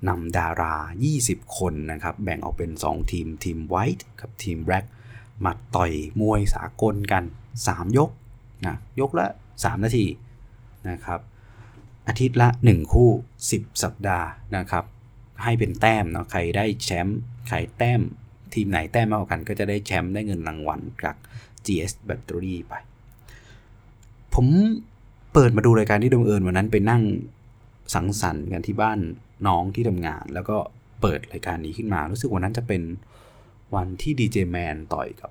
[0.09, 0.75] นำดารา
[1.17, 4.87] 20 คนนะครับ แบ่งออกเป็น 2 ทีม ทีม White กับทีม Black
[5.45, 7.25] มาต่อยมวยสากลกัน
[7.61, 8.11] 3 ยก
[8.67, 10.07] นะยกละ 3 นาที
[10.91, 11.21] นะครับ
[12.09, 13.11] อาทิตย์ละ 1 คู่
[13.47, 14.85] 10 สัปดาห์นะครับ
[15.43, 18.01] ให้เป็นแต้มเนาะใครได้แชมป์ใครแต้ม
[18.55, 21.17] ทีมไหนแต้มมากกว่ากันก็จะได้แชมป์ได้เงินรางวัลจาก
[21.67, 22.75] GS Battery ไป
[24.35, 24.47] ผม
[25.33, 27.03] เปิดมาดูรายการที่ดงเอิญวันนั้นไปนั่ง
[27.95, 28.99] สังสรรค์กันที่บ้าน
[29.47, 30.57] น้องที่ทำงาน แล้วก็
[31.01, 32.83] เปิดรายการนี้ขึ้นมา รู้สึกวันนั้นจะเป็น
[33.75, 35.31] วันที่ดีเจแมนต่อยกับ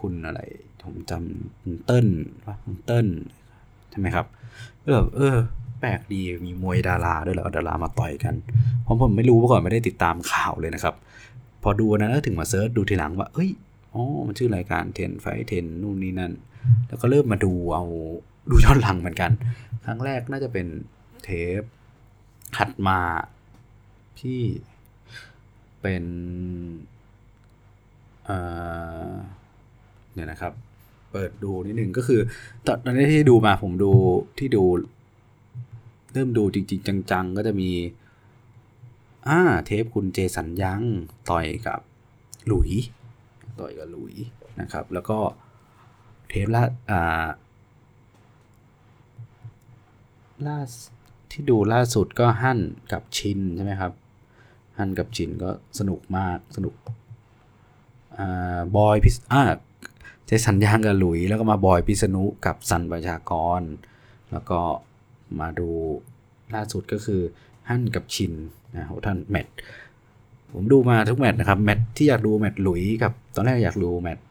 [0.00, 0.40] คุณอะไร
[0.84, 2.08] ผมจำคุณเติ้ล
[2.44, 3.08] ว่าคุณเติ้ล
[3.90, 4.26] ใช่ไหมครับ
[4.82, 5.36] ก็แบบเออ
[5.80, 8.34] แปลกดีมีมวยดาราด้วยแล้วดารามาต่อยกัน
[8.82, 10.94] เพราะผมไม่รู้มาก่อนไม่ได้ติดตามข่าวเลยนะครับ
[11.64, 13.50] พอดูนั้นแล้วถึงมาเซิร์ชดูทีหลังว่าเอ้ย
[13.94, 16.32] อ๋อมันชื่อรายการเทนไฟเทนนู่นนี่นั่น
[16.88, 17.84] แล้วก็เริ่มมาดูเอา
[18.50, 19.30] ดูย้อนหลังเหมือนกัน
[19.84, 20.66] ครั้งแรกน่าจะเป็น
[21.24, 21.28] เท
[21.60, 21.62] ป
[22.56, 23.00] ถัดมา
[24.20, 24.40] ที่
[25.80, 26.04] เป็น
[30.14, 30.52] เนี่ยนะครับ
[31.12, 32.20] เปิดดูนิดหนึ่งก็คือ
[32.84, 33.92] ตอนนี้ที่ดูมาผมดู
[34.38, 34.64] ที่ดู
[36.12, 37.70] เริ่มดูจริง ๆ จัง ๆ ก็จะมี
[39.28, 40.82] อ่าเทปคุณเจสันยัง
[41.30, 41.80] ต่อยกับ
[42.46, 42.70] หลุย
[43.60, 44.14] ต่อยกับหลุย
[44.60, 45.18] นะครับ แล้วก็
[46.28, 47.26] เทปล่าอ่า
[50.46, 50.58] ล่า
[51.30, 52.60] ที่ดูล่าสุดก็หั่น
[52.92, 53.92] กับชินใช่ไหมครับ
[54.78, 56.74] หั่นกับชินก็สนุกมากสนุก
[58.18, 59.42] อ่าบอยพิสอ่า
[60.26, 63.60] เจสันยางกับหลุย แล้วก็มาบอยพิษณุกับสันประชากร
[64.32, 64.60] แล้วก็
[65.40, 65.70] มาดู
[66.54, 67.22] ล่าสุดก็คือ
[67.68, 68.32] หั่นกับชิน
[68.76, 69.46] นะโหท่านแมท
[70.52, 74.24] ผมดูมาทุกแมตช์นะครับแมตช์ที่อยากดูแมตช์หลุยกับ ตอนแรกอยากดูแมตช์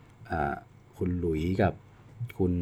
[0.98, 1.74] คุณหลุยกับ
[2.38, 2.54] คุณ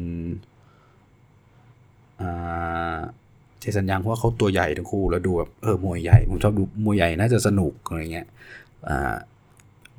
[3.58, 8.26] เจสันยังเพราะเขาตัวใหญ่ทั้งคู่แล้วดูแบบเออมวยใหญ่ ผมชอบดูมวยใหญ่น่าจะสนุกอะไรเงี้ย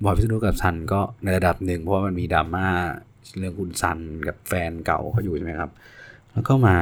[0.04, 2.68] บอยพิษณุกับซันก็ในระดับหนึ่งเพราะมันมีดราม่า
[3.38, 5.72] เรื่องคุณซันกับแฟนเก่าเขาอยู่ใช่ไหมครับ
[6.32, 6.78] แล้วก็มา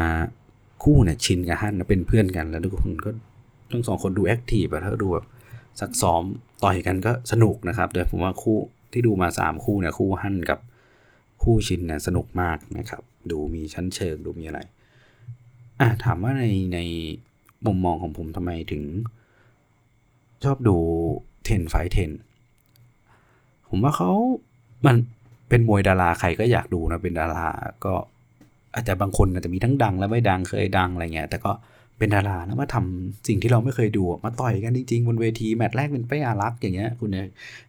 [0.84, 3.12] คู่เนี่ยชินกับฮั่นเป็นเพื่อนกันแล้วทุกคนก็
[3.73, 5.25] ทั้งสองคนดู active อะถ้าดูแบบ
[5.79, 6.23] ซักซ้อม
[6.63, 8.57] ต่อยกันก็สนุกนะครับ แต่ผมว่าคู่
[8.91, 10.60] ที่ดูมาสามคู่เนี่ยคู่ฮั่นกับ
[11.43, 14.60] คู่ชินเนี่ยสนุกมากนะครับ ดูมีชั้นเชิงดูมีอะไร
[15.79, 16.79] อะถามว่าในใน
[17.65, 18.84] มุมมองของผมทำไมถึง
[20.43, 20.75] ชอบดู
[21.43, 22.12] เทนไฟเทน
[23.69, 24.12] ผมว่าเขา
[24.86, 24.95] มัน
[25.49, 27.47] เป็นมวยดาราใครก็อยากดูนะเป็นดารา
[27.86, 27.93] ก็
[28.73, 31.51] อาจจะบางคนอาจจะมีทั้งดังและไม่ดังเคยดังอะไรเงี้ยแต่ก็
[31.97, 37.27] เป็นดาราแล้วมาทำสิ่งที่เราไม่เคยดูมาต่อยกันจริงๆบนเวทีแมตช์แรกเป็นเป้อารักษ์อย่างเงี้ยคุณเนี่ย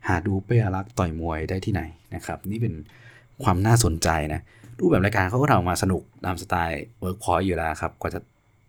[0.09, 1.83] หาดูเป้อารักษ์ต่อยมวยได้ที่ไหน
[2.15, 2.75] นะครับนี่เป็น
[3.43, 4.41] ความน่าสนใจนะ
[4.79, 8.21] รูปแบบรายการเขาก็ทำมาสนุกตามสไตล์เวิร์กพอยต์อยู่แล้วครับกว่าจะ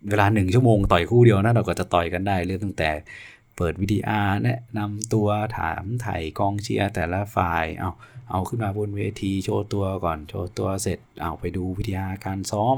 [0.10, 2.92] เวลาหนึ่งชั่วโมงต่อยคู่เดียวนะเราก็จะต่อยกันได้เรื่องตั้งแต่
[3.58, 7.92] เปิด VTR แนะนำตัวถามไถ่กองเชียร์แต่ละฝ่ายเอา
[8.32, 12.78] เอาขึ้นมาบนเวทีโชว์ตัวก่อนโชว์ตัวเสร็จเอาไปดู VTR การซ้อม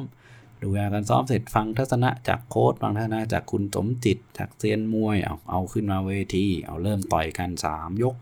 [0.66, 8.16] ดูวิดีอาร์การซ้อมเสร็จฟังทัศนะจากโค้ชฟังทัศนะจากคุณสมจิตจากเซียนมวยเอาเอาขึ้นมาเวทีเอาเริ่มต่อยกัน 3 ยก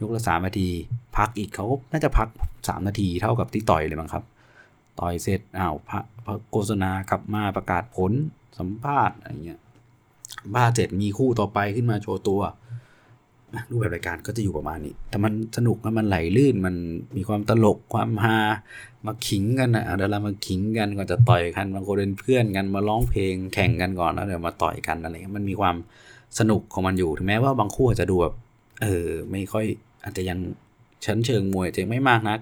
[0.00, 0.68] ยกละสามนาที
[1.16, 2.28] พักอีกเขาน่าจะพัก
[2.58, 4.24] 3 นาทีเท่ากับที่ต่อยเลยมั้งครับ
[5.00, 6.04] ต่อยเสร็จอ้าวพัก
[6.50, 8.12] โฆษณากลับมาประกาศผล
[8.58, 9.60] สัมภาษณ์อะไรเงี้ย
[10.54, 12.42] บ้าเจ็ดมีคู่ต่อไปขึ้นมาโชว์ตัว
[13.70, 16.74] รูปแบบรายการก็จะอยู่ประมาณนี้ แต่มันสนุกนะมันไหลลื่น มัน
[17.16, 18.38] มีความตลก ความฮา
[19.06, 25.76] มาขิงกันนะเดี๋ยวเรามาขิงกันก่อนจะต่อยกันบางคนเป็นเพื่อนกันมาร้องเพลงแข่งกันก่อนแล้วเดี๋ยวมาต่อยกันอะไรเงี้ยมันมีความ
[26.38, 28.34] สนุกของมันอยู่ถึงแม้ว่าบางคู่อาจจะดูแบบ
[28.82, 29.66] เออไม่ค่อย
[30.04, 30.38] อาจจะยัง
[31.04, 32.38] ชั้นเชิงมวยจะยังไม่มากนัก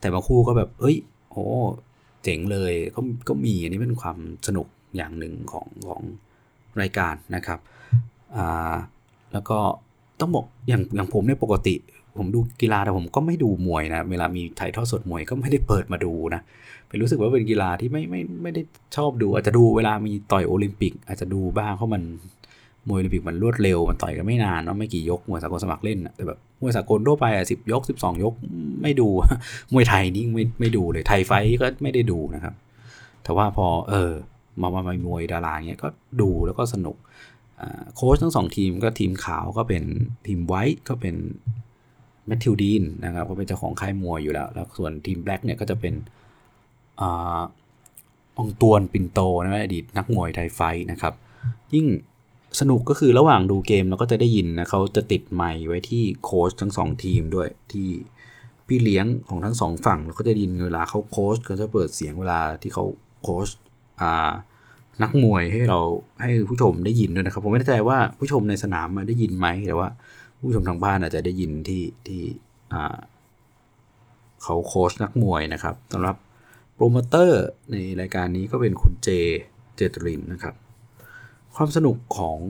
[0.00, 0.96] แต่บางคู่ก็แบบเอ้ย
[1.30, 1.44] โอ้
[2.22, 6.02] เจ๋งเลยก็ก็มีอันนี้เป็นความสนุกอย่างหนึ่งของของ
[6.80, 7.58] รายการนะครับ
[8.36, 8.74] อ่า
[9.32, 9.58] แล้วก็
[10.20, 11.74] ต้องบอกอย่างอย่างผมเนี่ยปกติ
[12.18, 16.40] ผมดูกีฬาแต่ผมก็ไม่ดูมวยนะ เวลามีถ่ายทอดสดมวยก็ไม่ได้เปิดมาดูนะ
[16.86, 18.62] เป็นรู้สึกว่าเป็นกีฬาที่ไม่ไม่ไม่ได้
[18.96, 22.02] ชอบดู อาจจะดูเวลามีต่อยโอลิมปิก อาจจะดูบ้างเพราะมัน
[22.88, 28.34] มวยโอลิมปิกมันรวดเร็วมันต่อยกันไม่นานเนาะไม่กี่ยกมวยสากลสมัครเล่นแต่แบบมวยสากลทั่วไปอะสิบยกสิบสองยก
[28.82, 29.08] ไม่ดู
[29.72, 32.54] มวยไทยนี่ไม่ไม่ดูเลยไทยไฟก็ไม่ได้ดูนะครับ
[33.24, 34.12] แต่ว่าพอเออ
[34.60, 35.88] มามามามวยดาราเงี้ยก็
[36.20, 36.96] ดูแล้วก็สนุก
[37.94, 39.82] โค้ชทั้งสองทีมก็ทีมขาวก็เป็น
[40.26, 41.14] ทีม White ก็เป็น
[42.26, 45.94] แมทธิวดีนนะครับก็เป็นเจ้าของค่ายมวยอยู่แล้ว แล้วส่วนทีม Black เนี่ยก็จะเป็น
[47.00, 47.02] อ
[48.42, 50.60] องตวนปินโตนะอดีตนักมวย Thai Fight
[50.90, 51.14] นะครับ
[51.74, 51.86] ยิ่ง
[52.60, 57.88] สนุกก็คือระหว่างดูเกมเราก็จะได้ยินนะเขาจะติดไมค์ไว้ที่โค้ชทั้งสองทีมด้วยที่
[58.66, 62.84] พี่เลี้ยงของทั้งสองฝั่งเราก็จะยินเวลาเขาโค้ชก็จะเปิดเสียงเวลาที่เขา
[63.22, 63.48] โค้ช
[65.02, 65.80] นักมวยให้เรา
[66.20, 69.88] ให้ผู้ชมได้ยินด้วยนะครับ ผมไม่แน่ใจว่าผู้ชมในสนามมาได้ยินไหมแต่ว่า
[70.44, 72.22] ผู้ชมทางบ้านอาจจะได้ยินที่ที่
[74.42, 76.16] เขาโค้ชนักมวยนะครับสำหรับ
[76.74, 79.08] โปรโมเตอร์ในรายการนี้ก็เป็นคุณเจ
[79.76, 80.54] เจตรินนะครับ
[81.54, 82.40] ความสนุกของ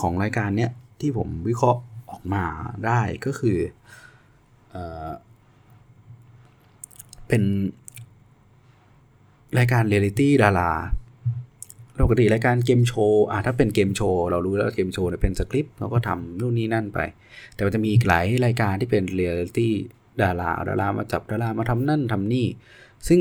[0.00, 0.70] ของรายการเนี้ย
[1.00, 2.44] ที่ผมวิเคราะห์ออกมา
[2.86, 3.58] ได้ก็คือ
[4.70, 4.76] เอ
[7.28, 7.42] เป็น
[9.58, 10.70] รายการเรียลิตี้ดารา
[12.02, 16.98] ปกติรายการเกมโชว์อะถ้าเป็นเกมโชว์เรารู้แล้วเกมโชว์เนี่ยเป็นสคริปต์เราก็ทำนู่นนี่นั่นไป
[17.54, 19.72] แต่มันจะมีหลายรายการที่เป็นเรียลิตี้
[20.20, 22.46] ดาราดารามาจับดารามาทำนั่นทำนี่
[23.08, 23.20] ซึ่ง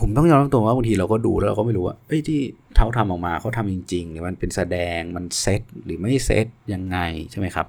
[0.00, 2.40] ผมต้องยอมรับตัวว่าบางทีเราก็ดูแล้วเราก็ไม่รู้ว่าเอ้ยที่
[2.76, 6.98] เขาทำออกมาเขาทำจริงๆหรือมันเป็นแสดงมันเซตหรือไม่เซตยังไง
[7.30, 7.66] ใช่ไหมครับ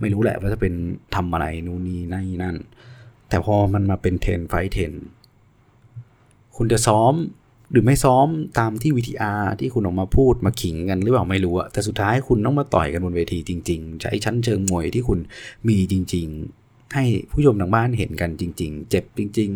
[0.00, 0.74] ไม่รู้แหละว่าจะเป็น
[1.14, 2.56] ทำอะไรนู่นนี่นั่นนั่น
[3.28, 4.92] แต่พอมันมาเป็นเทนไฟเทน
[6.56, 7.14] คุณจะซ้อม
[7.70, 8.26] หรือไม่ซ้อม
[8.58, 15.18] ตามที่วิทีอาร์ที่คุณออกมาพูดมาขิงกันหรือเปล่าไม่รู้อะแต่สุดท้ายคุณต้องมาต่อยกันบนเวทีจริง ๆ ใช้ชั้นเชิงมวยที่คุณ
[15.68, 16.26] มีจริง
[16.60, 19.50] ๆ ให้ผู้ชมทางบ้านเห็นกันจริง ๆ เจ็บจริง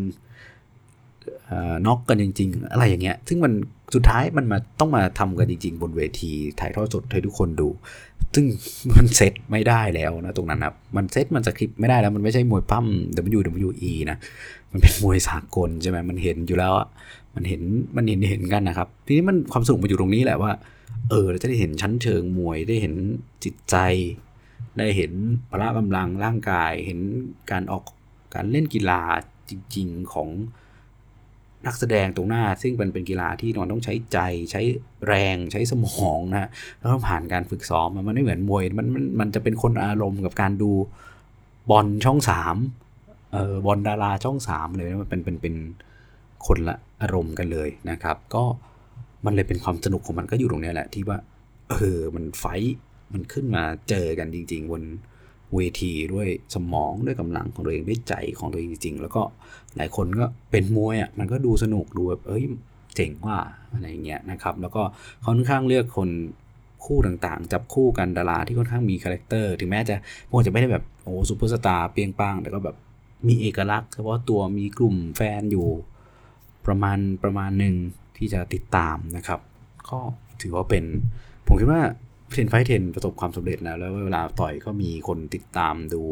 [0.71, 3.53] ๆน็อกกันจริง ๆ อะไรอย่างเงี้ย ซึ่งมัน
[3.95, 7.69] สุดท้ายมันมาต้องมาทำกันจริง ๆ บนเวทีถ่ายทอดสดให้ทุกคนดู
[8.35, 8.47] ซึ่ง
[8.97, 12.87] มันเซตไม่ได้แล้วนะตรงนั้นครับมันเซตมันสคริปต์ไม่ได้แล้วมันไม่ใช่มวยปั้ม
[13.39, 14.19] WWE นะ
[14.71, 16.73] มันเป็นมวยสากลใช่ไหมมันเห็นอยู่แล้ว
[17.35, 17.63] มันเห็น
[17.97, 20.53] มันเห็นเห็นกันนะครับ ทีนี้มันความสุขมันอยู่ตรงนี้แหละว่า
[21.11, 22.95] เออเราจะได้เห็นชั้นเชิงมวยได้เห็น
[23.45, 23.77] จิตใจ
[24.79, 25.13] ได้เห็น
[25.51, 27.01] พละกำลังร่างกาย เห็น
[27.51, 27.83] การออก
[28.35, 29.03] การเล่นกีฬา
[29.51, 30.29] จริง ๆของ
[31.67, 34.19] นักแสดงตรงหน้า ซึ่งมันเป็นกีฬาที่นอนต้องใช้ใจ
[34.51, 34.63] ใช้
[35.07, 40.71] แรงใช้สมองนะแล้วต้องผ่านการฝึกซ้อมมันไม่เหมือนมวยมันมันมันจะเป็นคนอารมณ์กับการดู
[41.71, 42.57] บอลช่องสาม
[43.33, 45.55] เออบอลดาราช่องสามเลยมันเป็นเป็นเป็น
[46.47, 48.45] คนละอารมณ์กันเลยนะครับ ก็
[49.25, 51.19] มันเลยเป็นความสนุกของมันก็อยู่ตรงเนี้ยแหละที่ว่า
[51.71, 52.77] เออมันไฟท์
[53.13, 54.83] มันขึ้นมาเจอกันจริง ๆ บน
[55.55, 59.23] เวทีด้วยสมองด้วยกำลังของตัวเองด้วยใจของตัวเองจริง ๆ แล้วก็
[59.77, 62.45] หลายคนก็เป็นมวยอะมันก็ดูสนุกดูแบบเอ้ย
[62.97, 63.39] เจ๋งว่ะ
[63.73, 64.83] อะไรเงี้ยนะครับ แล้วก็
[65.27, 66.11] ค่อนข้างเลือกคน
[66.85, 69.97] คู่ต่างๆ จับคู่กันดาราที่ค่อนข้างมี character ถึงแม้จะ
[70.31, 72.77] พวกจะไม่ได้แบบโอ้ซูเปอร์สตาร์เปรี้ยงปร้างแต่ก็แบบ
[73.29, 75.69] มีเอกลักษณ์เฉพาะตัวมีกลุ่มแฟนอยู่
[76.67, 77.75] ประมาณประมาณหนึ่ง
[78.17, 79.41] ที่จะติดตามนะครับ
[79.89, 79.99] ก็
[80.43, 80.85] ถือว่าเป็น
[81.47, 81.83] ผมคิดว่า
[82.33, 86.03] เทนไฟเทนประสบความสำเร็จแล้ว แล้วเวลาต่อยก็มีคนติดตามดู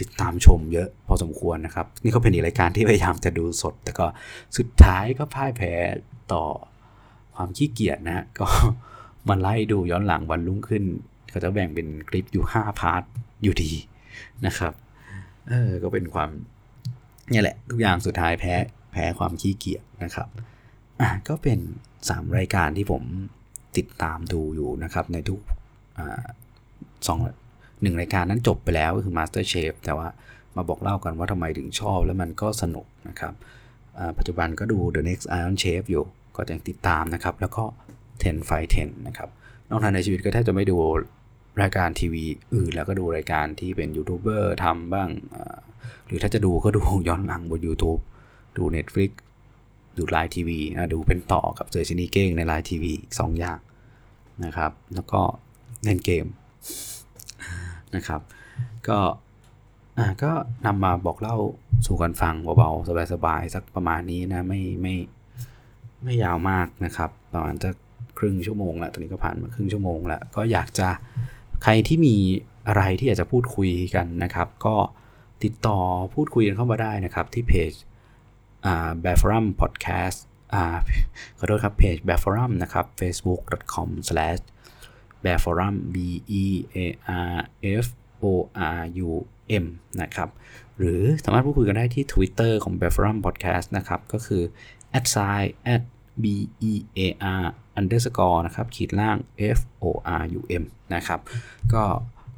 [0.00, 4.06] ติดตามชมเยอะพอสมควรนะครับ นี่ก็เป็นอีกรายการที่พยายามจะดูสด แต่ก็
[4.56, 5.72] สุดท้ายก็พ่ายแพ้
[6.32, 6.44] ต่อ
[7.34, 8.46] ความขี้เกียจนะฮะก็
[9.28, 10.84] มาไล่ดูย้อนหลังวันรุ่งขึ้น
[11.30, 13.02] เขาจะแบ่งเป็นคลิปอยู่ 5 พาร์ท
[13.42, 13.72] อยู่ดี
[14.46, 14.72] นะครับ
[15.50, 16.30] เออก็เป็นความ
[17.32, 18.54] นี่แหละ ทุกอย่างสุดท้ายแพ้
[18.92, 20.28] แพ้ความขี้เกียจนะครับ
[21.00, 21.58] อะก็เป็น
[21.98, 23.02] 3 รายการที่ผม
[23.76, 25.40] ติดตามดูอยู่นะครับ ในทุก
[27.06, 27.18] สอง
[27.82, 30.08] หนึ่งรายการนั้นจบไปแล้วก็คือ Master Chef แต่ว่า
[30.56, 33.34] มาบอกเล่ากันว่าทำไมถึงชอบแล้วมันก็สนุกนะครับ
[34.18, 36.04] ปัจจุบันก็ดู The Next Iron Chef อยู่
[36.36, 37.64] ก็ยังติดตามนะครับ แล้วก็
[38.04, 39.28] 10 f i 10 นะครับ
[39.70, 40.76] นอกจากในชีวิตก็แทบจะไม่ดู
[41.62, 45.08] รายการทีวีอื่นแล้วก็ดูรายการที่เป็นยูทูบเบอร์ทำบ้าง
[46.06, 48.00] หรือถ้าจะดูก็ดูย้อนหลังบน YouTube
[48.56, 49.10] ดู Netflix
[49.98, 50.58] ดูไลน์ทีวี
[50.92, 53.58] ดูเป็นต่อกับเจอชินีเก้งในไลน์ทีวีสองอย่าง
[54.44, 55.20] นะครับ แล้วก็
[55.84, 56.26] เล่นเกม
[57.94, 58.20] นะครับ
[58.88, 58.98] ก็
[59.98, 60.32] อ่าก็
[60.66, 61.36] นำมาบอกเล่า
[61.86, 64.94] สู่กันฟังเบาๆสบายๆสักประมาณนี้นะไม่ไม่
[66.04, 67.70] ไม่ยาวมากนะครับ ประมาณจะ
[68.18, 70.88] ครึ่งชั่วโมงละตอนนี้ก็ผ่านมาครึ่งชั่วโมงแล้วก็อยากจะ
[71.62, 72.16] ใครที่มี
[72.66, 74.76] อะไรที่อยากจะพูดคุยกันนะครับ ก็
[75.44, 75.78] ติดต่อ
[76.14, 77.72] พูดคุยกันเข้ามาได้นะครับ ที่เพจ
[78.66, 80.18] อ่า b a f o r u m podcast
[80.54, 80.64] อ่า
[81.38, 84.40] ขอโทษครับเพจ b a f o r u m นะครับ facebook.com slash
[85.24, 85.96] b a f o r u m b
[86.42, 86.44] e
[86.78, 87.20] a
[87.76, 87.88] r f
[88.22, 88.32] o
[88.78, 89.10] r u
[89.62, 89.64] m
[90.00, 90.28] นะครับ
[90.78, 94.42] หรือสามารถพูดคุยกันได้ที่ Twitter ของ b a f o r u m podcast นะครับ ก็คือ
[94.98, 95.82] at sign at
[96.22, 96.24] b
[96.70, 97.00] e a
[97.42, 97.44] r
[97.78, 99.16] underscore นะครับขีดล่าง
[99.58, 99.84] f o
[100.20, 101.20] r u m นะครับ
[101.74, 101.84] ก็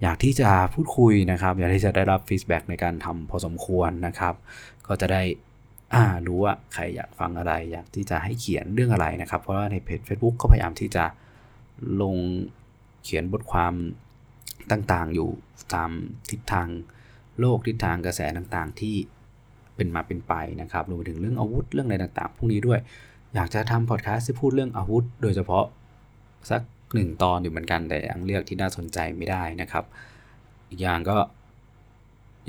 [0.02, 4.34] อยากที่จะพูดคุยนะครับ อยากที่จะได้รับ feedback ในการทำพอสมควรนะครับ
[4.86, 5.22] ก็จะได้
[6.26, 11.04] รู้ว่าใครอยากฟังอะไร อยากที่จะให้เขียนเรื่องอะไรนะครับ เพราะว่าในเพจ Facebook ก็พยายามที่จะ
[12.02, 12.16] ลง
[13.02, 13.72] เขียนบทความ
[14.72, 15.30] ต่างๆ อยู่
[15.74, 15.90] ตาม
[16.30, 16.68] ทิศทาง
[17.40, 18.96] โลกทิศทางกระแสต่างๆ ที่
[19.76, 22.80] เป็นมาเป็นไปนะครับรวมไปถึงเรื่องอาวุธเรื่องอะไรต่างๆ พวกนี้ด้วย
[23.34, 25.64] อยากจะทำพอดแคสต์ที่พูดเรื่องอาวุธ โดยเฉพาะ
[26.50, 26.62] สัก
[26.94, 29.84] หนึ่งตอนอยู่เหมือนกันแต่ยังเลือกที่น่าสนใจไม่ได้นะครับ
[30.68, 31.16] อีกอย่างก็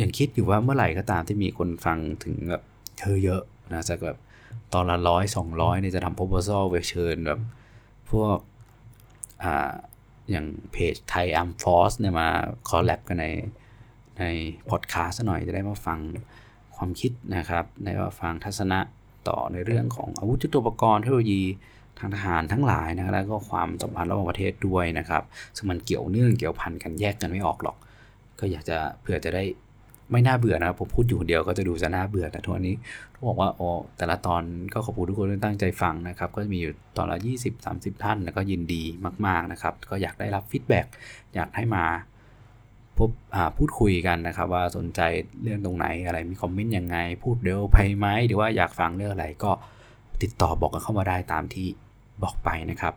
[0.02, 2.63] ยังคิดอยู่ว่าเมื่อไหร่ก็ตามที่มีคนฟังถึงแบบ
[3.00, 3.42] เธอเยอะ
[3.74, 4.18] นะจะแบบ
[4.74, 7.39] ตอนละร้อยสองร้อยเนี่ยจะทำ proposal ไปเชิญแบบ
[8.12, 8.38] พวก
[9.44, 9.72] อ่า
[10.32, 12.28] อย่างเพจไทยอัมฟอสเนี่ยมา
[12.70, 13.28] คอลแลบกันใน
[14.20, 14.24] ใน
[14.70, 16.00] พอดแคสต์หน่อยจะได้มาฟัง
[16.76, 18.80] ความคิดนะครับ ได้มาฟังทัศนะ
[19.27, 21.43] ต่อในเรื่องของอาวุธยุทโธปกรณ์เทคโนโลยี
[21.99, 25.23] ทางทหารทั้งหลายนะแล้วก็ความสัมพันธ์ระหว่างประเทศด้วยนะครับ
[25.55, 27.77] ซึ่งมันเกี่ยวเนื่องเกี่ยวพันกันแยกกันไม่ออกหรอก
[28.39, 29.43] ก็อยากจะเผื่อจะได้
[30.12, 32.75] ไม่น่าเบื่อนะครับผมพูดอยู่คนเดียวก็จะดูจะน่าเบื่อแต่ทุกวันนี้
[33.13, 34.41] ต้องบอกว่าโอ้แต่ละตอน
[34.73, 37.17] ก็ขอบคุณทุกคนที่ตั้งใจฟังนะครับ ก็จะมีอยู่ตอนละ
[37.62, 38.84] 20-30 ท่าน แล้วก็ยินดี
[39.25, 40.86] มาก ๆนะครับ ก็อยากได้รับ feedback
[41.36, 41.86] อยากให้มา
[42.99, 43.09] พบ
[43.57, 45.01] พูดคุยกันนะครับ ว่าสนใจ
[45.43, 49.51] เรื่องตรงไหนอะไรมีคอมเมนต์ยังไง พูดเร็วไปไหมหรือว่าอยากฟังเรื่องอะไรก็
[50.21, 51.67] ติดต่อบอกกันเข้ามาได้ตามที่
[52.23, 52.93] บอกไปนะครับ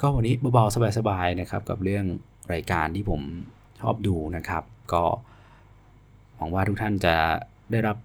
[0.00, 2.04] ก็วันนี้เบาๆสบายๆนะครับ กับเรื่อง
[2.52, 3.20] รายการที่ผม
[3.80, 4.62] ชอบดูนะครับ
[4.92, 5.02] ก็
[6.36, 7.14] หวังว่าทุกท่านจะ
[7.70, 7.96] ได้รับ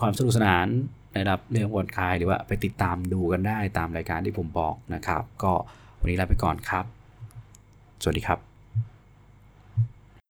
[0.00, 0.66] ความสนุกสนาน
[1.14, 5.52] ได้รับเรื่องผ่อนคลายหรือว่าไปติดตามดูกันได้ตามรายการที่ผมบอกนะครับ ก็
[6.00, 6.84] วันนี้ลาไปก่อนครับ
[8.02, 8.53] สวัสดีครับ